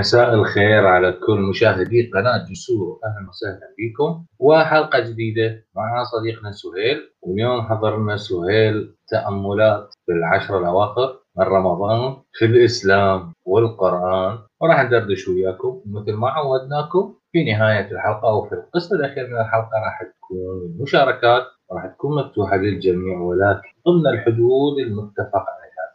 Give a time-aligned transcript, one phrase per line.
[0.00, 3.00] مساء الخير على كل مشاهدي قناة جسور.
[3.04, 6.98] أهلا وسهلا بكم وحلقة جديدة معنا صديقنا سهيل.
[7.22, 14.38] واليوم حضرنا سهيل تأملات في العشر الأواخر من رمضان في الإسلام والقرآن.
[14.60, 15.82] وراح ندردش وياكم.
[15.86, 20.38] مثل ما عودناكم في نهاية الحلقة أو في القسم الأخير من الحلقة راح تكون
[20.76, 21.42] المشاركات
[21.72, 23.18] راح تكون مفتوحة للجميع.
[23.18, 25.44] ولكن ضمن الحدود المتفق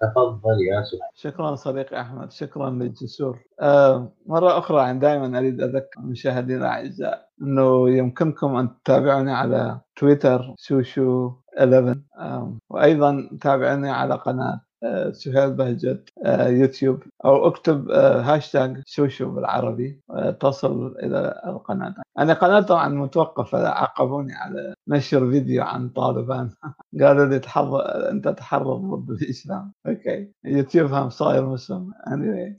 [0.01, 3.39] تفضل يا سهيل شكرا صديقي أحمد شكرا للجسور.
[3.61, 11.31] آه مرة أخرى دائما أريد أذكر المشاهدين الأعزاء إنه يمكنكم أن تتابعوني على تويتر شوشو
[11.59, 14.61] 11 آه وأيضا تابعوني على قناة
[15.11, 20.01] سهيل بهجت آه، يوتيوب أو اكتب آه، هاشتاج شوشو بالعربي
[20.39, 21.95] تصل إلى القناة.
[22.19, 26.49] أنا قناة طبعا متوقفة عاقبوني على نشر فيديو عن طالبان.
[27.01, 27.73] قالوا لي تحرض
[28.11, 29.73] أنت تحرض ضد الإسلام.
[29.87, 30.31] أوكي.
[30.45, 31.91] يوتيوب هم صاير مسلم.
[32.07, 32.57] Anyway.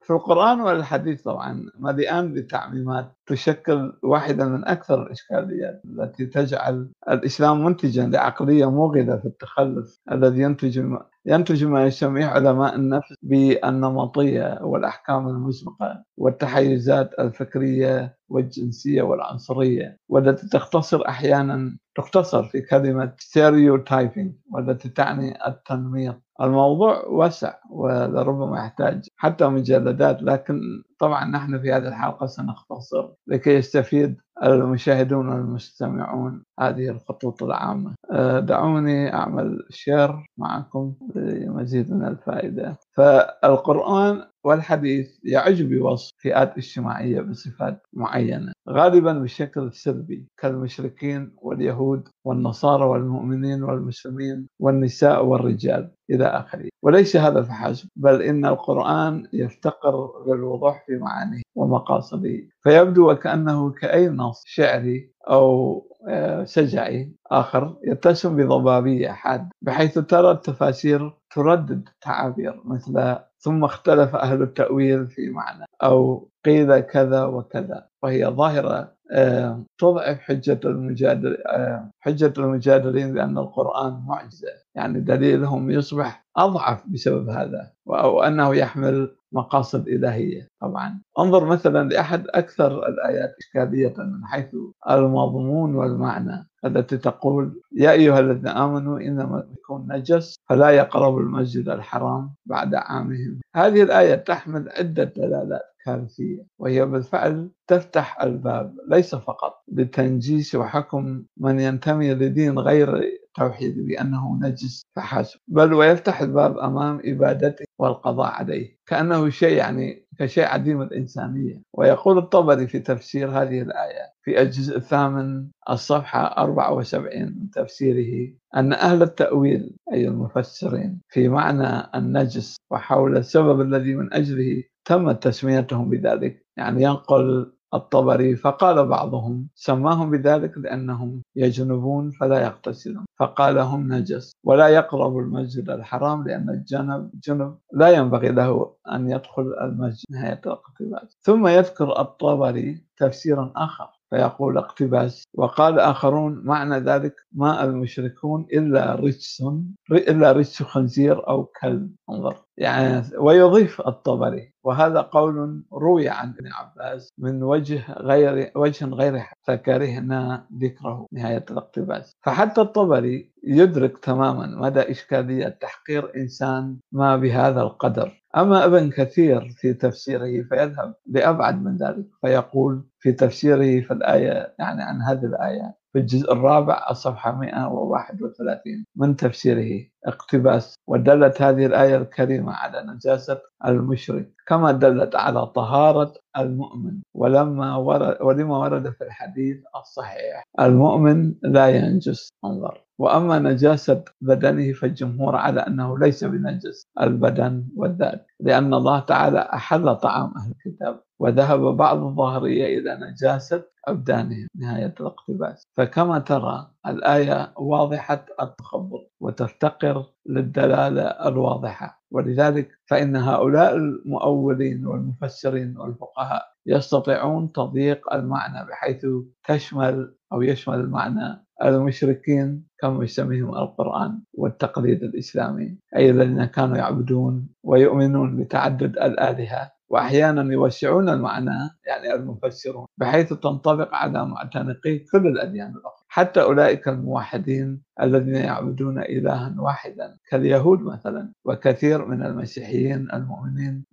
[0.00, 3.12] في القرآن والحديث طبعا مليان بتعميمات.
[3.30, 10.84] تشكل واحدة من أكثر الإشكاليات التي تجعل الإسلام منتجا لعقلية موغلة في التخلف الذي ينتج
[11.26, 21.78] ينتج ما يسميه علماء النفس بالنمطية والأحكام المسبقة والتحيزات الفكرية والجنسية والعنصرية والتي تختصر أحيانا
[21.96, 26.22] تختصر في كلمة stereotyping والتي تعني التنميط.
[26.40, 30.60] الموضوع واسع ولربما يحتاج حتى مجلدات لكن
[30.98, 37.94] طبعا نحن في هذه الحلقة سنختصر لكي يستفيد المشاهدون والمستمعون هذه الخطوط العامة.
[38.12, 42.76] آه، دعوني أعمل شير معكم لمزيد من الفائدة.
[42.96, 53.62] فالقرآن والحديث يعج بوصف فئات اجتماعية بصفات معينة غالبا بشكل سلبي كالمشركين واليهود والنصارى والمؤمنين
[53.62, 55.90] والمسلمين والنساء والرجال.
[56.10, 56.68] إلى آخره.
[56.82, 62.48] وليس هذا فحسب بل إن القرآن يفتقر للوضوح في معانيه ومقاصده.
[62.62, 71.14] فيبدو وكأنه كأي نص شعري أو آه، سجعي آخر يتسم بضبابية حاد بحيث ترى التفاسير
[71.34, 78.92] تردد تعابير مثل ثم اختلف أهل التأويل في معنى أو قيل كذا وكذا وهي ظاهرة
[79.12, 84.48] آه، تضعف حجة المجادل آه، حجة المجادلين بأن القرآن معجزة.
[84.74, 91.00] يعني دليلهم يصبح أضعف بسبب هذا أو أنه يحمل مقاصد إلهية طبعا.
[91.18, 94.56] انظر مثلا لأحد أكثر الآيات إشكالية من حيث
[94.90, 102.34] المضمون والمعنى التي تقول يا أيها الذين آمنوا إنما يكون نجس فلا يقرب المسجد الحرام
[102.46, 103.40] بعد عامهم.
[103.56, 111.60] هذه الآية تحمل عدة دلالات كارثية وهي بالفعل تفتح الباب ليس فقط لتنجيس وحكم من
[111.60, 119.30] ينتمي لدين غير توحيد بأنه نجس فحسب بل ويفتح الباب أمام إبادته والقضاء عليه كأنه
[119.30, 121.62] شيء يعني كشيء عديم الإنسانية.
[121.72, 129.02] ويقول الطبري في تفسير هذه الآية في الجزء الثامن الصفحة 74 من تفسيره أن أهل
[129.02, 136.82] التأويل أي المفسرين في معنى النجس وحول السبب الذي من أجله تمت تسميتهم بذلك يعني
[136.82, 145.18] ينقل الطبري فقال بعضهم سماهم بذلك لأنهم يجنبون فلا يغتسلون فقال هم نجس ولا يقرب
[145.18, 151.18] المسجد الحرام لأن الجنب جنب لا ينبغي له أن يدخل المسجد نهاية الاقتباس.
[151.22, 159.42] ثم يذكر الطبري تفسيرا آخر فيقول اقتباس وقال آخرون معنى ذلك ما المشركون إلا رجس
[159.90, 161.94] إلا رجس خنزير أو كلب.
[162.10, 162.36] انظر.
[162.60, 170.46] يعني ويضيف الطبري وهذا قول روي عن ابن عباس من وجه غير وجه غير فكرهنا
[170.58, 172.12] ذكره نهاية الاقتباس.
[172.22, 178.22] فحتى الطبري يدرك تماما مدى إشكالية تحقير إنسان ما بهذا القدر.
[178.36, 184.82] أما ابن كثير في تفسيره فيذهب لأبعد من ذلك فيقول في تفسيره في الآية يعني
[184.82, 190.74] عن هذه الآية في الجزء الرابع الصفحة 131 من تفسيره؟ اقتباس.
[190.88, 197.02] ودلت هذه الآية الكريمة على نجاسة المشرك كما دلت على طهارة المؤمن.
[197.14, 202.28] ولما ورد ولما ورد في الحديث الصحيح المؤمن لا ينجس.
[202.44, 202.84] انظر.
[203.00, 210.32] وأما نجاسة بدنه فالجمهور على أنه ليس بنجس البدن والذات لأن الله تعالى أحل طعام
[210.36, 215.62] أهل الكتاب وذهب بعض الظاهرية إلى نجاسة ابدانهم نهاية الاقتباس.
[215.76, 222.02] فكما ترى الآية واضحة التخبط وتفتقر للدلالة الواضحة.
[222.10, 229.06] ولذلك فإن هؤلاء المؤولين والمفسرين والفقهاء يستطيعون تضييق المعنى بحيث
[229.48, 238.36] تشمل أو يشمل المعنى المشركين كما يسميهم القرآن والتقليد الإسلامي أي الذين كانوا يعبدون ويؤمنون
[238.36, 245.99] بتعدد الآلهة وأحيانا يوسعون المعنى يعني المفسرون بحيث تنطبق على معتنقي كل الأديان الأخرى.
[246.12, 253.84] حتى أولئك الموحدين الذين يعبدون إلها واحدا كاليهود مثلا وكثير من المسيحيين المؤمنين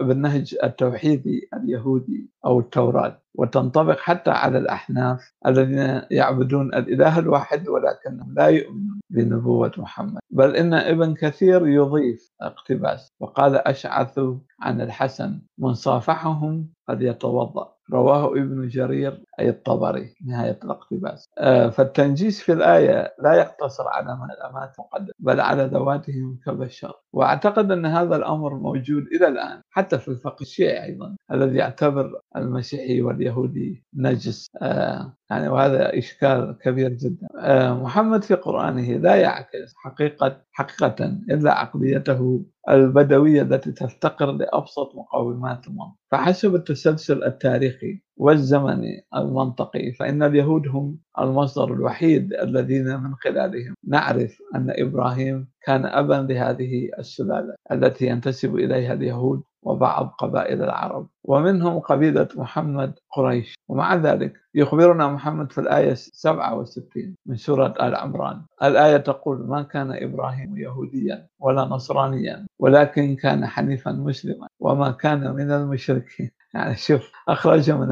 [0.00, 3.20] بالنهج التوحيدي اليهودي أو التوراة.
[3.34, 10.20] وتنطبق حتى على الأحناف الذين يعبدون الإله الواحد ولكنهم لا يؤمنون بنبوة محمد.
[10.30, 14.20] بل إن ابن كثير يضيف اقتباس وقال أشعث
[14.60, 17.72] عن الحسن من صافحهم قد يتوضأ.
[17.92, 21.28] رواه ابن جرير أي الطبري نهاية الاقتباس.
[21.38, 26.92] آه، فالتنجيس في الآية لا يقتصر على من الأمات مقدم بل على ذواتهم كبشر.
[27.12, 33.02] وأعتقد أن هذا الأمر موجود إلى الآن حتى في الفقه الشيعي أيضا الذي يعتبر المسيحي
[33.02, 34.46] واليهودي نجس.
[34.62, 37.26] آه، يعني وهذا إشكال كبير جدا.
[37.38, 45.66] آه، محمد في قرآنه لا يعكس حقيقة حقيقة إلا عقليته البدوية التي تفتقر لأبسط مقومات
[45.66, 53.74] المنطق فحسب التسلسل التاريخي والزمني المنطقي فإن اليهود هم المصدر الوحيد الذين من خلالهم.
[53.86, 61.78] نعرف أن إبراهيم كان أبا لهذه السلالة التي ينتسب إليها اليهود وبعض قبائل العرب ومنهم
[61.78, 63.54] قبيلة محمد قريش.
[63.68, 68.42] ومع ذلك يخبرنا محمد في الآية 67 من سورة آل عمران.
[68.62, 75.50] الآية تقول ما كان إبراهيم يهوديا ولا نصرانيا ولكن كان حنيفا مسلما وما كان من
[75.52, 76.30] المشركين.
[76.54, 77.88] يعني شوف أخرج من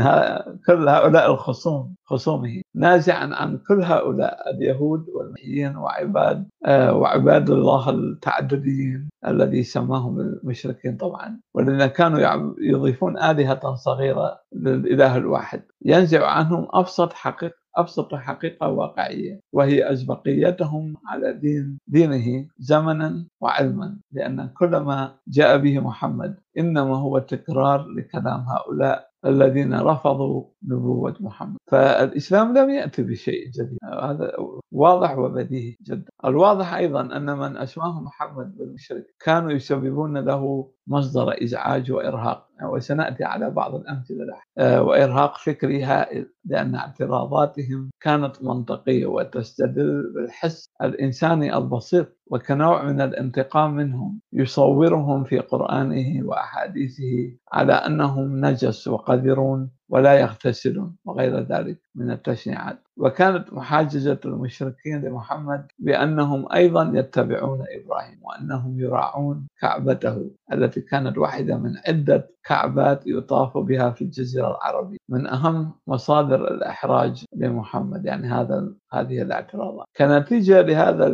[0.66, 2.62] كل هؤلاء الخصوم خصومه.
[2.74, 11.40] نازعا عن كل هؤلاء اليهود والمحيين وعباد آه، وعباد الله التعدديين الذي سماهم المشركين طبعا.
[11.54, 15.62] والذين كانوا يضيفون آلهة صغيرة للإله الواحد.
[15.84, 24.48] ينزع عنهم أبسط حقيقة أبسط حقيقة واقعية وهي أسبقيتهم على دين دينه زمنا وعلما لأن
[24.48, 31.56] كل ما جاء به محمد إنما هو تكرار لكلام هؤلاء الذين رفضوا نبوة محمد.
[31.66, 33.78] فالإسلام لم يأتي بشيء جديد.
[33.84, 34.32] هذا
[34.72, 36.04] واضح وبديهي جدا.
[36.24, 42.48] الواضح أيضا أن من أسماه محمد بالمشرك كانوا يسببون له مصدر إزعاج وإرهاق.
[42.62, 44.24] وسنأتي على بعض الأمثلة.
[44.24, 53.00] له آه، وإرهاق فكري هائل لأن اعتراضاتهم كانت منطقية وتستدل بالحس الإنساني البسيط وكنوع من
[53.00, 61.87] الانتقام منهم يصورهم في قرآنه وأحاديثه على أنهم نجس وقذرون ولا يغتسلون وغير ذلك.
[61.98, 71.18] من التشنيعات وكانت محاججة المشركين لمحمد بأنهم أيضا يتبعون إبراهيم وأنهم يراعون كعبته التي كانت
[71.18, 74.98] واحدة من عدة كعبات يطاف بها في الجزيرة العربية.
[75.08, 79.86] من أهم مصادر الإحراج لمحمد يعني هذا هذه الاعتراضات.
[79.96, 81.06] كنتيجة لهذا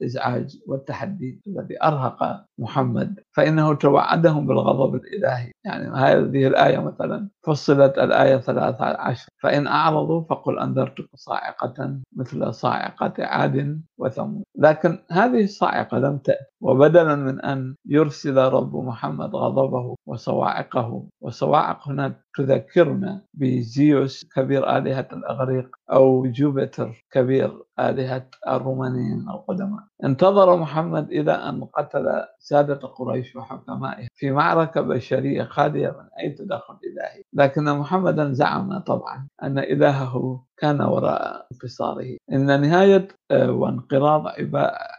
[0.00, 5.52] الإزعاج والتحدي الذي أرهق محمد فإنه توعدهم بالغضب الإلهي.
[5.64, 9.66] يعني هذه الآية مثلا فصلت الآية 13 فإن
[10.00, 14.42] أعرضوا فقل أنذرتكم صاعقة مثل صاعقة عاد وثمود.
[14.58, 22.20] لكن هذه الصاعقة لم تأتي وبدلا من أن يرسل رب محمد غضبه وصواعقه وصواعق هنا
[22.36, 29.82] تذكرنا بزيوس كبير آلهة الأغريق أو جوبيتر كبير آلهة الرومانيين القدماء.
[30.04, 36.74] انتظر محمد إلى أن قتل سادة قريش وحكمائها في معركة بشرية خالية من أي تدخل
[36.74, 37.22] إلهي.
[37.32, 44.24] لكن محمدا زعم طبعا أن إلهه كان وراء انتصاره إن نهاية آه، وانقراض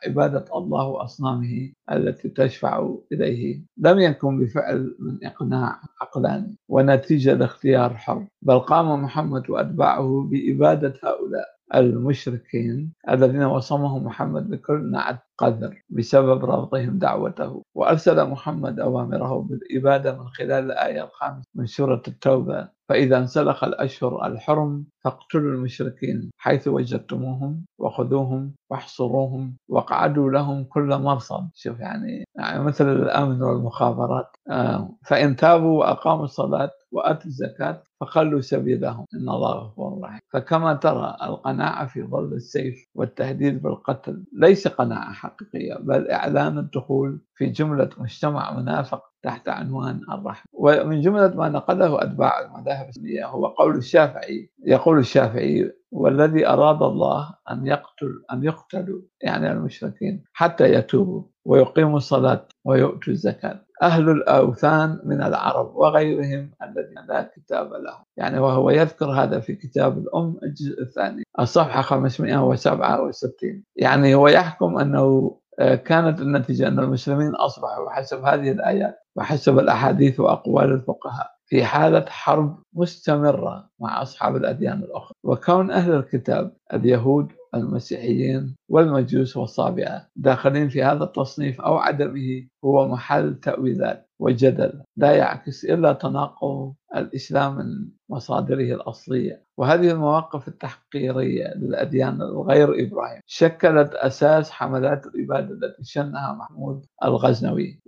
[0.07, 8.27] عبادة الله وأصنامه التي تشفع إليه لم يكن بفعل من إقناع عقلاني ونتيجة لاختيار حر
[8.41, 11.50] بل قام محمد وأتباعه بإبادة هؤلاء.
[11.75, 17.63] المشركين الذين وصمهم محمد بكل نعت قدر بسبب رفضهم دعوته.
[17.75, 22.69] وأرسل محمد أوامره بالإبادة من خلال الآية الخامسة من سورة التوبة.
[22.89, 31.49] فإذا انسلخ الأشهر الحرم فاقتلوا المشركين حيث وجدتموهم وخذوهم واحصروهم واقعدوا لهم كل مرصد.
[31.53, 34.35] شوف يعني, يعني مثل الأمن والمخابرات.
[34.49, 41.17] آه، فإن تابوا وأقاموا الصلاة وأتوا الزكاة فخلوا سبيلهم إن الله غفور رحيم فكما ترى
[41.23, 48.57] القناعة في ظل السيف والتهديد بالقتل ليس قناعة حقيقية بل إعلان الدخول في جملة مجتمع
[48.59, 50.45] منافق تحت عنوان الرحمة.
[50.53, 57.35] ومن جملة ما نقله أتباع المذاهب السنية هو قول الشافعي يقول الشافعي والذي أراد الله
[57.51, 63.65] أن يقتل أن يقتلوا يعني المشركين حتى يتوبوا ويقيموا الصلاة ويؤتوا الزكاة.
[63.81, 68.03] أهل الأوثان من العرب وغيرهم الذين لا كتاب لهم.
[68.17, 75.37] يعني وهو يذكر هذا في كتاب الأم الجزء الثاني الصفحة 567 يعني هو يحكم أنه
[75.59, 82.05] آه، كانت النتيجة أن المسلمين أصبحوا حسب هذه الآيات وحسب الأحاديث وأقوال الفقهاء في حالة
[82.07, 85.15] حرب مستمرة مع أصحاب الأديان الأخرى.
[85.23, 93.39] وكون أهل الكتاب اليهود المسيحيين والمجوس والصابئة داخلين في هذا التصنيف أو عدمه هو محل
[93.39, 99.43] تأويلات وجدل لا يعكس إلا تناقض الإسلام من مصادره الأصلية.
[99.57, 107.79] وهذه المواقف التحقيرية للأديان الغير إبراهيم شكلت أساس حملات الإبادة التي شنها محمود الغزنوي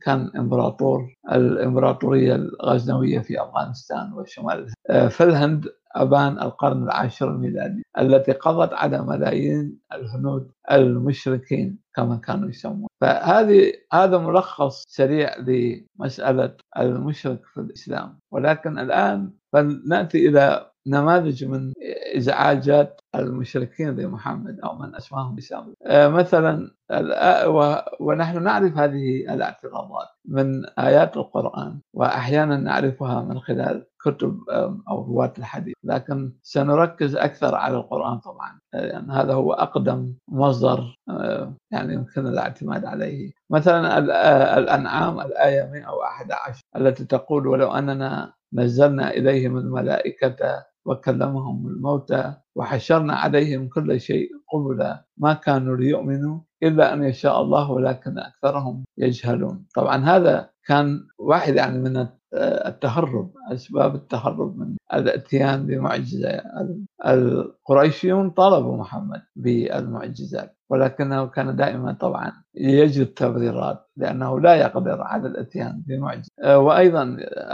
[0.00, 8.32] كان إمبراطور الإمبراطورية الغزنوية في أفغانستان وشمال آه، في الهند أبان القرن العاشر الميلادي التي
[8.32, 12.88] قضت على ملايين الهنود المشركين كما كانوا يسمون.
[13.00, 18.18] فهذه هذا ملخص سريع لمسألة المشرك في الإسلام.
[18.32, 21.72] ولكن الآن فلنأتي إلى نماذج من
[22.16, 26.70] إزعاجات المشركين لمحمد أو من أسماهم بسبب آه، مثلا
[28.00, 34.40] ونحن نعرف هذه الاعتراضات من آيات القرآن واحيانا نعرفها من خلال كتب
[34.88, 35.74] أو رواة الحديث.
[35.84, 42.84] لكن سنركز أكثر على القرآن طبعا يعني هذا هو أقدم مصدر آه، يعني يمكن الاعتماد
[42.84, 43.32] عليه.
[43.50, 43.98] مثلا
[44.58, 54.00] الأنعام الآية 111 التي تقول ولو أننا نزلنا إليهم الملائكة وكلمهم الموتى وحشرنا عليهم كل
[54.00, 59.66] شيء قبلا ما كانوا ليؤمنوا إلا أن يشاء الله ولكن أكثرهم يجهلون.
[59.74, 66.42] طبعا هذا كان واحد يعني من التهرب أسباب التهرب من الأتيان بمعجزة
[67.06, 75.82] القريشيون طلبوا محمد بالمعجزات ولكنه كان دائما طبعا يجد تبريرات لأنه لا يقدر على الأتيان
[75.86, 76.28] بمعجزة.
[76.44, 77.02] وأيضا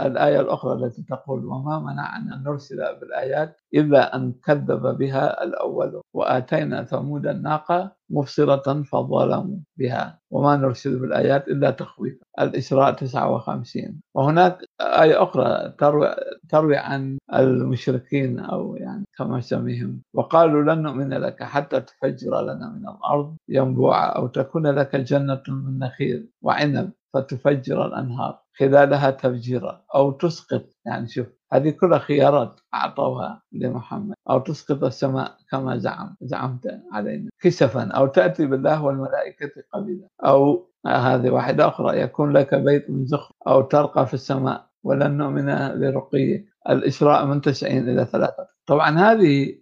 [0.05, 6.83] الآية الأخرى التي تقول وما منعنا أن نرسل بالآيات إلا أن كذب بها الأول وآتينا
[6.83, 10.18] ثمود الناقة مبصرة فظلموا بها.
[10.31, 16.15] وما نرسل بالآيات إلا تخويفا الإسراء 59 وهناك آية أخرى تروي,
[16.49, 22.87] تروي عن المشركين أو يعني كما يسميهم وقالوا لن نؤمن لك حتى تفجر لنا من
[22.89, 26.91] الأرض ينبوعا أو تكون لك جنة من نخيل وعنب.
[27.13, 30.65] فتفجر الأنهار خلالها تفجيرا أو تسقط.
[30.85, 37.29] يعني شوف هذه كلها خيارات أعطوها لمحمد أو تسقط السماء كما زعم زعمت علينا.
[37.41, 40.07] كسفا أو تأتي بالله والملائكة قبيلا.
[40.25, 44.69] أو هذه واحدة أخرى يكون لك بيت من زخرف أو ترقى في السماء.
[44.83, 46.45] ولن نؤمن لرقيك.
[46.69, 48.47] الإسراء من 90 إلى ثلاثة.
[48.65, 49.55] طبعا هذه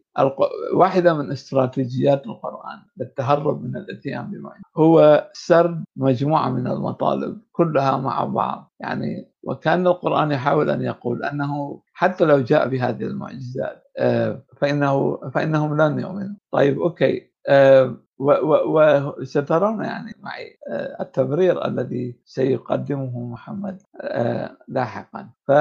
[0.73, 4.61] واحدة من استراتيجيات القرآن للتهرب من الإتيان بمعنى.
[4.77, 8.71] هو سرد مجموعة من المطالب كلها مع بعض.
[8.79, 15.81] يعني وكان القرآن يحاول أن يقول أنه حتى لو جاء بهذه المعجزات آه، فإنه فإنهم
[15.81, 16.35] لن يؤمنوا.
[16.51, 17.31] طيب أوكي.
[17.49, 23.81] آه، وسترون يعني معي آه، التبرير الذي سيقدمه محمد
[24.67, 25.29] لاحقا.
[25.47, 25.51] ف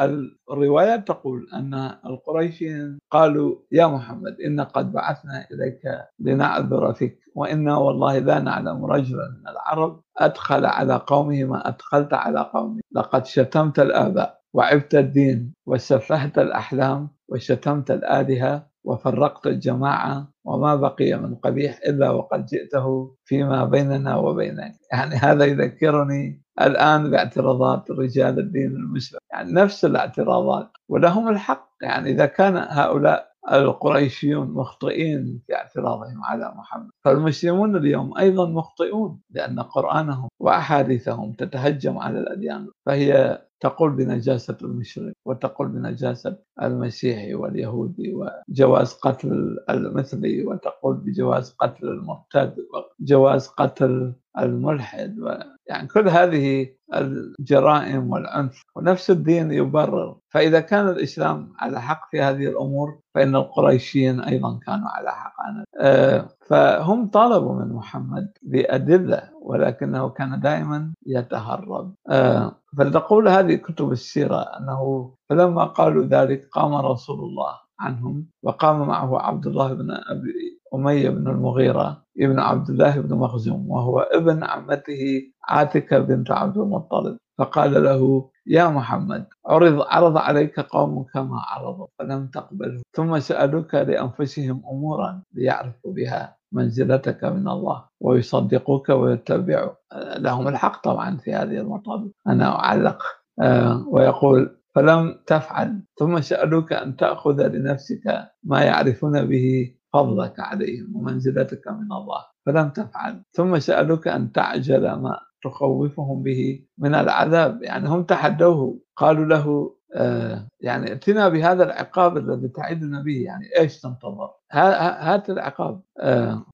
[0.00, 1.74] الروايات تقول أن
[2.06, 5.80] القريشين قالوا يا محمد إن قد بعثنا إليك
[6.18, 12.50] لنعذر فيك وإنا والله لا نعلم رجلا من العرب أدخل على قومه ما أدخلت على
[12.54, 21.34] قومه لقد شتمت الآباء وعبت الدين وسفهت الأحلام وشتمت الآلهة وفرقت الجماعة وما بقي من
[21.34, 24.72] قبيح إلا وقد جئته فيما بيننا وبينك.
[24.92, 29.18] يعني هذا يذكرني الآن باعتراضات رجال الدين المسلم.
[29.32, 31.68] يعني نفس الاعتراضات ولهم الحق.
[31.82, 39.60] يعني إذا كان هؤلاء القريشيون مخطئين في اعتراضهم على محمد فالمسلمون اليوم أيضا مخطئون لأن
[39.60, 42.68] قرآنهم وأحاديثهم تتهجم على الأديان.
[42.86, 52.56] فهي تقول بنجاسة المشرك وتقول بنجاسة المسيحي واليهودي وجواز قتل المثلي وتقول بجواز قتل المرتد
[53.00, 55.18] وجواز قتل الملحد
[55.68, 60.16] يعني كل هذه الجرائم والعنف ونفس الدين يبرر.
[60.30, 65.32] فإذا كان الإسلام على حق في هذه الأمور فإن القريشيين أيضا كانوا على حق.
[65.80, 71.94] آه، فهم طالبوا من محمد بأدلة ولكنه كان دائما يتهرب.
[72.08, 77.65] آه، فلتقول هذه كتب السيرة أنه فلما قالوا ذلك قام رسول الله.
[77.80, 78.26] عنهم.
[78.42, 84.00] وقام معه عبد الله بن أبي أمية بن المغيرة ابن عبد الله بن مخزوم وهو
[84.00, 87.16] ابن عمته عاتكة بنت عبد المطلب.
[87.38, 94.62] فقال له يا محمد عرض عرض عليك قومك ما عرضوا فلم تقبله ثم سألوك لأنفسهم
[94.72, 99.72] أمورا ليعرفوا بها منزلتك من الله ويصدقوك ويتبعوا.
[100.18, 102.10] لهم الحق طبعا في هذه المطالب.
[102.26, 103.02] أنا أعلق.
[103.40, 105.82] آه، ويقول فلم تفعل.
[105.98, 113.22] ثم سألوك أن تأخذ لنفسك ما يعرفون به فضلك عليهم ومنزلتك من الله فلم تفعل.
[113.32, 117.62] ثم سألوك أن تعجل ما تخوفهم به من العذاب.
[117.62, 123.22] يعني هم تحدوه قالوا له آه، يعني ائتنا بهذا العقاب الذي تعدنا به.
[123.24, 125.82] يعني إيش تنتظر؟ هات العقاب.
[126.00, 126.46] آه،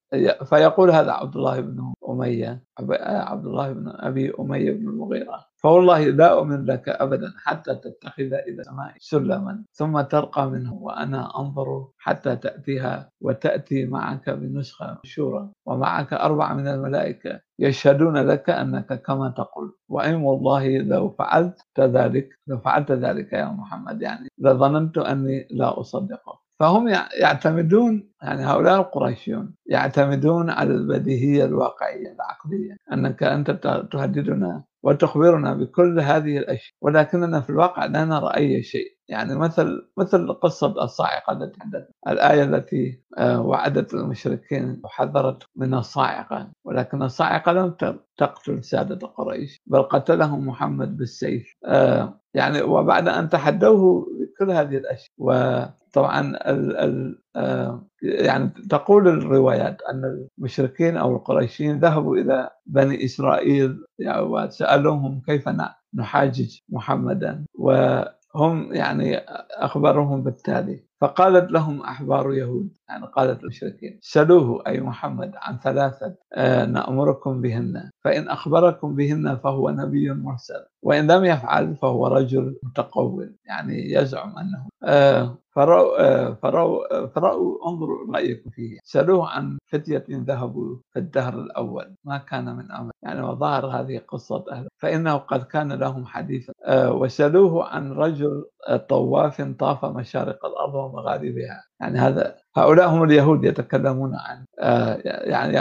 [0.45, 2.63] فيقول هذا عبد الله بن أمية
[3.03, 5.52] عبد الله بن أبي أمية بن المغيرة.
[5.63, 11.87] فوالله لا أؤمن لك أبدا حتى تتخذ إلى السماء سلما ثم ترقى منه وأنا أنظر
[11.97, 19.75] حتى تأتيها وتأتي معك بنسخة مشورة ومعك أربعة من الملائكة يشهدون لك أنك كما تقول.
[19.89, 26.39] وإن والله لو فعلت ذلك لو فعلت ذلك يا محمد يعني لظننت أني لا أصدقك.
[26.59, 26.87] فهم
[27.21, 33.51] يعتمدون يعني هؤلاء القريشيون يعتمدون على البديهية الواقعية العقلية أنك أنت
[33.91, 36.73] تهددنا وتخبرنا بكل هذه الأشياء.
[36.81, 38.93] ولكننا في الواقع لا نرى أي شيء.
[39.09, 46.51] يعني مثل مثل قصة الصاعقة التي حدثت الآية التي آه، وعدت المشركين وحذرت من الصاعقة.
[46.65, 47.75] ولكن الصاعقة لم
[48.17, 51.55] تقتل سادة قريش بل قتلهم محمد بالسيف.
[51.65, 54.07] آه، يعني وبعد أن تحدوه
[54.43, 55.09] بكل هذه الأشياء.
[55.17, 63.83] وطبعا ال ال آه، يعني تقول الروايات أن المشركين أو القريشيين ذهبوا إلى بني إسرائيل
[63.99, 65.49] يعني وسألوهم كيف
[65.95, 69.17] نحاجج محمدا وهم يعني
[69.51, 70.85] أخبرهم بالتالي.
[71.03, 77.89] فقالت لهم أحبار يهود يعني قالت المشركين سلوه أي محمد عن ثلاثة آه، نأمركم بهن
[78.03, 84.67] فإن أخبركم بهن فهو نبي مرسل وإن لم يفعل فهو رجل متقول يعني يزعم أنه
[84.83, 88.77] آه، فرأوا, آه، فرأوا, فرأوا انظروا رأيكم فيه.
[88.83, 94.45] سألوه عن فتية ذهبوا في الدهر الأول ما كان من أمر يعني وظهر هذه قصة
[94.51, 98.45] أهل فإنه قد كان لهم حديثا وسألوه عن رجل
[98.89, 101.63] طواف طاف مشارق الأرض ومغاربها.
[101.81, 105.57] يعني هذا هؤلاء هم اليهود يتكلمون عن آه، يعني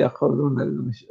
[0.00, 0.62] يقولون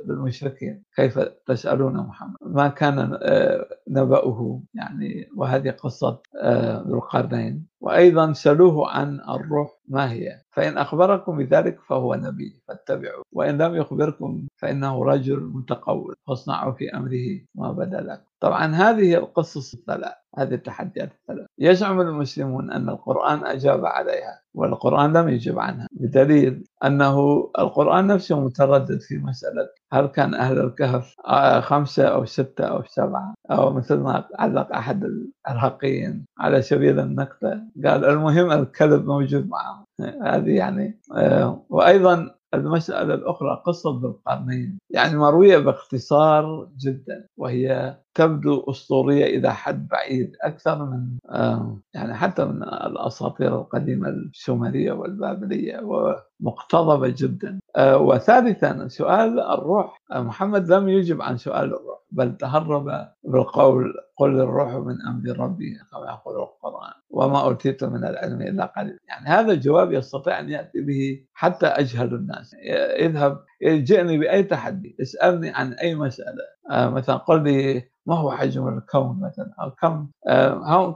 [0.08, 7.67] للمشركين كيف تسألون محمد؟ ما كان آه، نبأه يعني وهذه قصة آه، ذو القرنين.
[7.82, 14.48] وأيضا سألوه عن الروح ما هي؟ فإن أخبركم بذلك فهو نبي فاتبعوا وإن لم يخبركم
[14.56, 18.24] فإنه رجل متقول فاصنعوا في أمره ما بدا لكم.
[18.39, 21.48] طبعا هذه القصص الثلاث هذه التحديات الثلاث.
[21.60, 24.42] يزعم المسلمون أن القرآن أجاب عليها.
[24.56, 25.88] والقرآن لم يجب عنها.
[25.92, 32.66] بدليل أنه القرآن نفسه متردد في مسألة هل كان أهل الكهف آه، خمسة أو ستة
[32.66, 35.04] أو سبعة أو مثل ما علق أحد
[35.50, 37.62] الحقيين على سبيل النقطة.
[37.86, 39.86] قال المهم الكلب موجود معهم.
[40.24, 44.80] هذه يعني آه، وأيضا المسألة الأخرى قصة ذو القرنين.
[44.89, 52.45] يعني مروية باختصار جدا وهي تبدو أسطورية إلى حد بعيد أكثر من آه، يعني حتى
[52.45, 57.60] من الأساطير القديمة السومرية والبابلية ومقتضبة جدا.
[57.76, 60.02] آه، وثالثا سؤال الروح.
[60.12, 66.06] محمد لم يجب عن سؤال الروح بل تهرب بالقول قل الروح من أمر ربي كما
[66.06, 71.26] يقول القرآن وما أوتيت من العلم إلا قليل يعني هذا الجواب يستطيع أن يأتي به
[71.34, 72.56] حتى أجهل الناس.
[72.99, 76.43] اذهب جئني بأي تحدي اسألني عن أي مسألة.
[76.71, 80.95] آه، مثلا قل لي ما هو حجم الكون مثلا أو كم آه،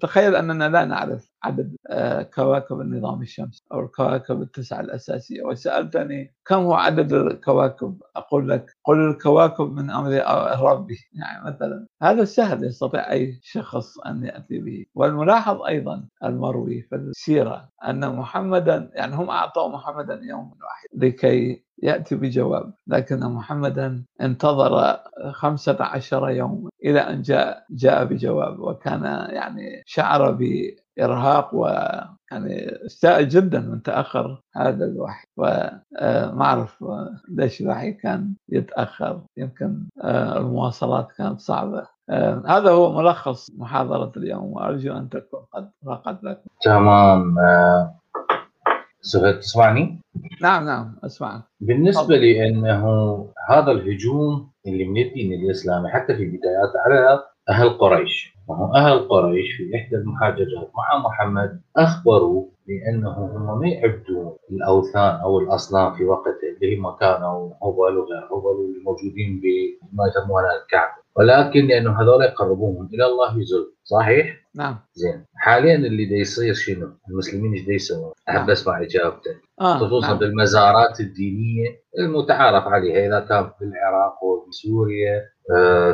[0.00, 5.42] تخيل أننا لا نعرف عدد آه، كواكب النظام الشمسي أو الكواكب التسعة الأساسية.
[5.42, 10.10] وسألتني كم هو عدد الكواكب؟ أقول لك قل الكواكب من أمر
[10.60, 10.96] ربي.
[11.12, 14.86] يعني مثلا هذا سهل يستطيع أي شخص أن يأتي به.
[14.94, 22.14] والملاحظ أيضا المروي في السيرة أن محمدا يعني هم أعطوا محمدا يوم واحد لكي يأتي
[22.14, 22.72] بجواب.
[22.86, 25.00] لكن محمدا انتظر
[25.32, 30.30] خمسة عشر يوما إلى أن جاء جاء بجواب وكان يعني شعر
[30.96, 31.66] بإرهاق و
[32.32, 35.26] يعني استاء جدا من تأخر هذا الوحي.
[35.36, 36.84] وما أعرف
[37.28, 39.20] ليش الوحي كان يتأخر.
[39.36, 41.86] يمكن آه، المواصلات كانت صعبة.
[42.10, 46.50] آه، هذا هو ملخص محاضرة اليوم وأرجو أن تكون قد راقت لكم.
[46.62, 47.94] تمام آه،
[49.00, 50.00] سهيل تسمعني؟
[50.42, 51.42] نعم نعم أسمعك.
[51.60, 52.84] بالنسبة لي أنه
[53.48, 59.56] هذا الهجوم اللي من الدين الإسلامي حتى في بدايات على أهل قريش وهم أهل قريش
[59.56, 66.30] في إحدى المحاججات مع محمد أخبروا بأنه هم ما يعبدون الأوثان أو الأصنام في وقته
[66.62, 73.06] اللي هم كانوا هبل وغير هبل الموجودين بما يسمونها الكعبة ولكن لأنه هذول يقربوهم إلى
[73.06, 78.38] الله زلف صحيح؟ نعم زين حاليا اللي دا يصير شنو؟ المسلمين إيش دا يسوون؟ أحب
[78.38, 78.50] نعم.
[78.50, 80.18] أسمع إجابتك آه خصوصا نعم.
[80.18, 85.22] بالمزارات الدينية المتعارف عليها إذا كان في العراق وفي سوريا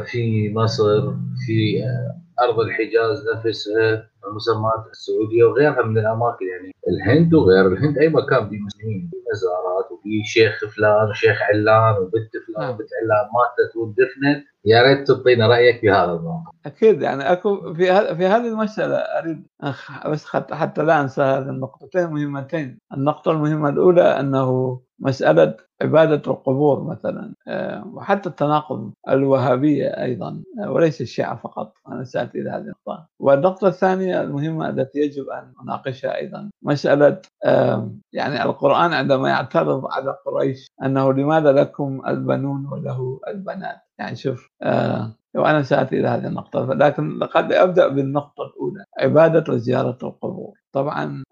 [0.06, 1.00] في مصر
[1.46, 8.08] في آه، أرض الحجاز نفسها المسمات السعودية وغيرها من الأماكن يعني الهند وغير الهند أي
[8.08, 12.74] مكان فيه مسلمين في مزارات وفي شيخ فلان وشيخ علان وبنت فلان نعم.
[12.74, 16.42] وبنت علان ماتت واندفنت يا ريت تعطينا رأيك في هذا الموضوع.
[16.66, 17.84] أكيد يعني أكو في
[18.16, 24.02] في هذه المسألة أريد أخ- بس حتى لا أنسى هذه النقطتين مهمتين، النقطة المهمة الأولى
[24.02, 32.04] أنه مسألة عبادة القبور مثلا آه، وحتى التناقض الوهابية أيضا آه، وليس الشيعة فقط أنا
[32.04, 33.06] ساتي إلى هذه النقطة.
[33.20, 40.16] والنقطة الثانية المهمة التي يجب أن نناقشها أيضا مسألة آه، يعني القرآن عندما يعترض على
[40.26, 46.74] قريش أنه لماذا لكم البنون وله البنات؟ يعني شوف آه وأنا سأتي إلى هذه النقطة
[46.74, 51.22] لكن قد أبدأ بالنقطة الأولى عبادة وزيارة القبور طبعا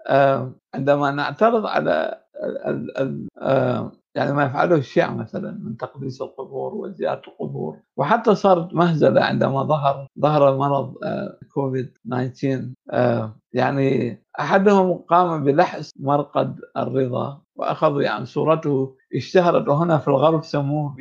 [0.74, 7.22] عندما نعترض على ال ال آه يعني ما يفعله الشيعة مثلا من تقديس القبور وزيارة
[7.28, 7.76] القبور.
[7.96, 15.90] وحتى صارت مهزلة عندما ظهر ظهر مرض آه كوفيد 19 آه يعني أحدهم قام بلحس
[16.00, 20.94] مرقد الرضا وأخذوا يعني صورته اشتهرت وهنا في الغرب سموه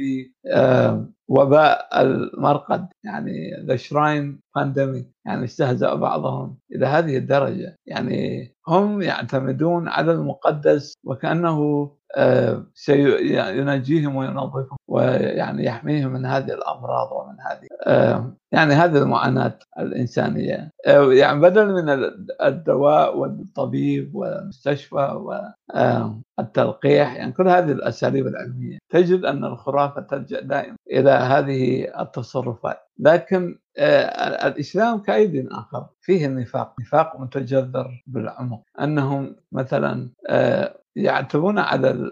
[1.27, 7.75] وباء المرقد يعني the shrine pandemic يعني استهزأ بعضهم إلى هذه الدرجة.
[7.85, 17.35] يعني هم يعتمدون على المقدس وكأنه آه، سينجيهم وينظفهم ويعني يحميهم من هذه الأمراض ومن
[17.39, 20.71] هذه آه، يعني هذه المعاناة الإنسانية.
[20.87, 21.89] آه، يعني بدل من
[22.41, 25.21] الدواء والطبيب والمستشفى
[26.39, 32.79] والتلقيح يعني كل هذه الأساليب العلمية تجد أن الخرافة تلجأ دائما إلى هذه التصرفات.
[32.99, 35.87] لكن آه، الإسلام كأيد آخر.
[36.01, 38.61] فيه النفاق نفاق متجذر بالعمق.
[38.81, 42.11] أنهم مثلا آه، يعتبون على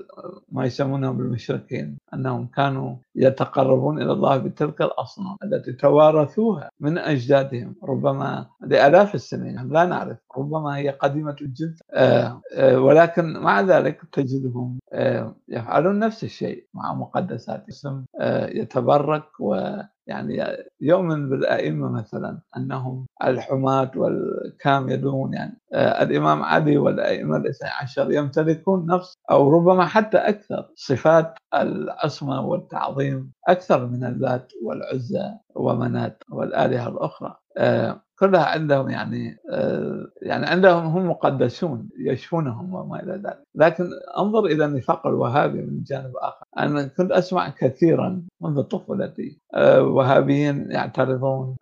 [0.52, 7.76] ما يسمونهم بالمشركين أنهم كانوا يتقربون إلى الله بتلك الأصنام التي توارثوها من أجدادهم.
[7.84, 10.18] ربما لآلاف السنين لا نعرف.
[10.38, 11.76] ربما هي قديمة جدا.
[11.94, 18.06] آه، آه، ولكن مع ذلك تجدهم آه، يفعلون نفس الشيء مع مقدسات اسم
[18.50, 19.76] يتبرك و
[20.08, 20.44] يعني
[20.82, 29.14] يؤمن بالأئمة مثلا أنهم الحماة والكاملون يعني آه الإمام علي والأئمة الاثنى عشر يمتلكون نفس
[29.32, 37.36] أو ربما حتى أكثر صفات العصمة والتعظيم أكثر من اللات والعزى ومنات والآلهة الأخرى.
[37.58, 44.46] آه كلها عندهم يعني آه يعني عندهم هم مقدسون يشفونهم وما إلى ذلك، لكن انظر
[44.46, 49.42] إلى النفاق الوهابي من جانب آخر، أنا كنت أسمع كثيرا منذ طفولتي
[49.80, 51.56] وهابيين يعترضون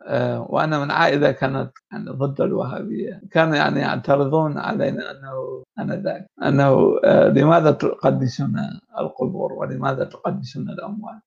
[0.50, 7.00] وأنا من عائلة كانت يعني ضد الوهابيه، كانوا يعني يعترضون علينا أنه أنا ذاك أنه
[7.30, 8.56] لماذا تقدسون
[9.00, 11.20] القبور ولماذا تقدسون الأموال؟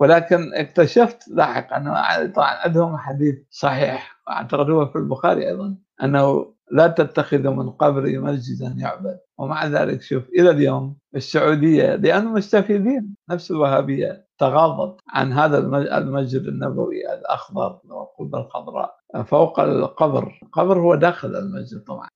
[0.00, 6.86] ولكن اكتشفت لاحقا أنه طبعا عندهم حديث صحيح اعتقد هو في البخاري أيضا أنه لا
[6.86, 14.27] تتخذوا من قبري مسجدا يعبد ومع ذلك شوف إلى اليوم السعودية لأنهم مستفيدين نفس الوهابية
[14.38, 15.58] تغاضت عن هذا
[15.98, 18.98] المسجد النبوي الأخضر والقبة الخضراء.
[19.24, 22.08] فوق القبر القبر هو داخل المسجد طبعا.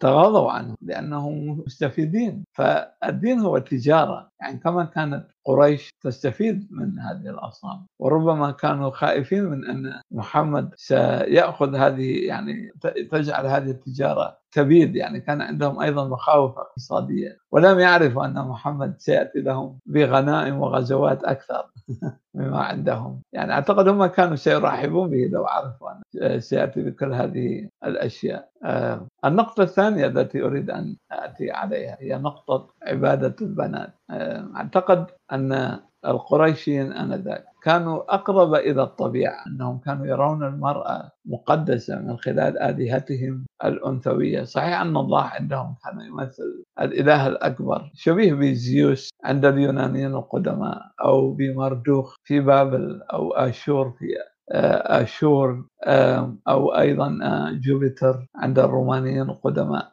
[0.00, 2.44] تغاضوا عنه لأنهم مستفيدين.
[2.52, 4.28] فالدين هو تجارة.
[4.40, 11.74] يعني كما كانت قريش تستفيد من هذه الأصنام وربما كانوا خائفين من أن محمد سيأخذ
[11.74, 12.72] هذه يعني
[13.10, 17.38] تجعل هذه التجارة تبيد يعني كان عندهم أيضا مخاوف اقتصادية.
[17.52, 21.70] ولم يعرفوا أن محمد سيأتي لهم بغنائم وغزوات أكثر
[22.34, 23.22] مما عندهم.
[23.32, 28.48] يعني أعتقد هم كانوا سيرحبون به لو عرفوا أن سيأتي بكل هذه الأشياء.
[28.64, 33.94] آه النقطة الثانية التي أريد أن أتي عليها هي نقطة عبادة البنات.
[34.10, 42.16] آه أعتقد أن القريشيين آنذاك كانوا أقرب إلى الطبيعة أنهم كانوا يرون المرأة مقدسة من
[42.16, 47.90] خلال آلهتهم الأنثوية، صحيح أن الله عندهم كان يمثل الإله الأكبر.
[47.94, 54.06] شبيه بزيوس عند اليونانيين القدماء أو بمردوخ في بابل أو آشور في
[55.00, 55.64] آشور
[56.48, 57.18] أو أيضا
[57.64, 59.92] جوبيتر عند الرومانيين القدماء.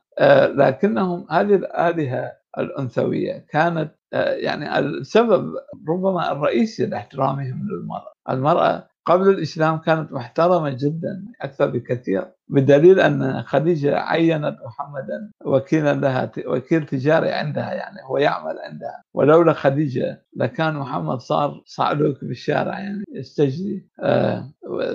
[0.56, 3.46] لكنهم هذه الآلهة الأنثوية.
[3.50, 5.54] كانت يعني السبب
[5.90, 14.00] ربما الرئيسي لاحترامهم للمرأة، المرأة قبل الإسلام كانت محترمة جدا أكثر بكثير بدليل أن خديجة
[14.00, 19.04] عينت محمدا وكيلا لها وكيل تجاري عندها يعني هو يعمل عندها.
[19.14, 23.90] ولولا خديجة لكان محمد صار صعلوك بالشارع يعني يستجدي.
[24.00, 24.52] آه،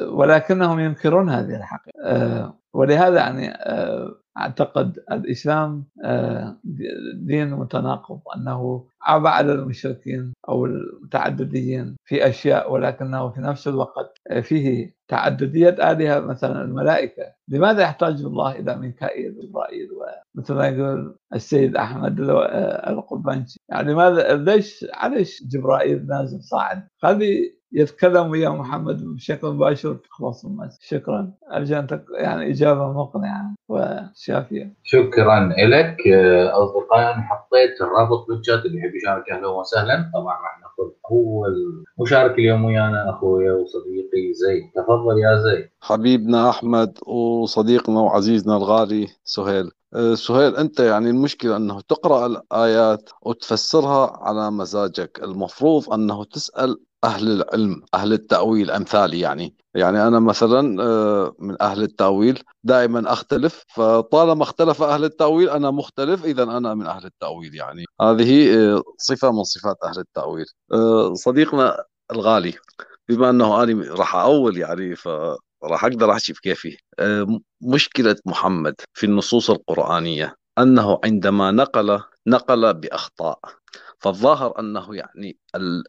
[0.09, 2.01] ولكنهم ينكرون هذه الحقيقة.
[2.05, 6.57] آه، ولهذا يعني آه، أعتقد الإسلام آه،
[7.15, 14.97] دين متناقض أنه عاب على المشركين أو المتعدديين في أشياء ولكنه في نفس الوقت فيه
[15.09, 17.23] تعدديه آلهة مثلا الملائكة.
[17.49, 24.37] لماذا يحتاج الله إلى ميكائيل وجبرائيل ومثل ما يقول السيد أحمد آه، القبنشي يعني لماذا
[24.37, 31.33] ليش علاش جبرائيل نازل صاعد؟ خلي يتكلم ويا محمد بشكل مباشر تخلص المسألة شكرا.
[31.53, 34.75] أرجو أن يعني إجابة مقنعة وشافية.
[34.83, 35.97] شكرا لك.
[36.53, 40.11] أصدقائي حطيت الرابط بالشات اللي يحب يشارك أهلا وسهلا.
[40.15, 44.71] طبعا راح ناخذ أول مشارك اليوم ويانا أخويا وصديقي زيد.
[44.75, 45.69] تفضل يا زيد.
[45.81, 49.71] حبيبنا أحمد وصديقنا وعزيزنا الغالي سهيل.
[49.95, 55.21] أه، سهيل أنت يعني المشكلة أنه تقرأ الآيات وتفسرها على مزاجك.
[55.23, 59.57] المفروض أنه تسأل أهل العلم أهل التأويل أمثالي يعني.
[59.75, 66.25] يعني أنا مثلا آه، من أهل التأويل دائما أختلف فطالما اختلف أهل التأويل أنا مختلف
[66.25, 67.85] اذا أنا من أهل التأويل يعني.
[68.01, 70.47] هذه آه، صفة من صفات أهل التأويل.
[70.73, 72.55] آه، صديقنا الغالي
[73.09, 75.09] بما أنه أنا راح أول يعني ف
[75.65, 76.77] راح أقدر أحكي بكيفي
[77.61, 83.39] مشكلة محمد في النصوص القرآنية أنه عندما نقل نقل بأخطاء.
[83.99, 85.39] فالظاهر أنه يعني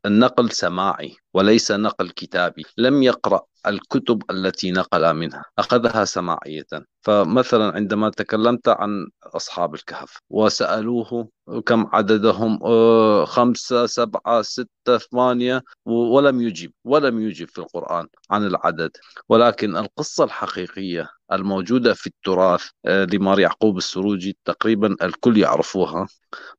[0.06, 2.63] النقل سماعي وليس نقل كتابي.
[2.78, 5.43] لم يقرأ الكتب التي نقل منها.
[5.60, 6.65] أخذها سماعية.
[7.02, 11.30] فمثلا عندما تكلمت عن أصحاب الكهف وسألوه
[11.65, 18.91] كم عددهم آه، خمسة سبعة ستة ثمانية ولم يجب ولم يجب في القرآن عن العدد.
[19.30, 26.08] ولكن القصة الحقيقية الموجودة في التراث آه، لمار يعقوب السروجي تقريبا الكل يعرفوها.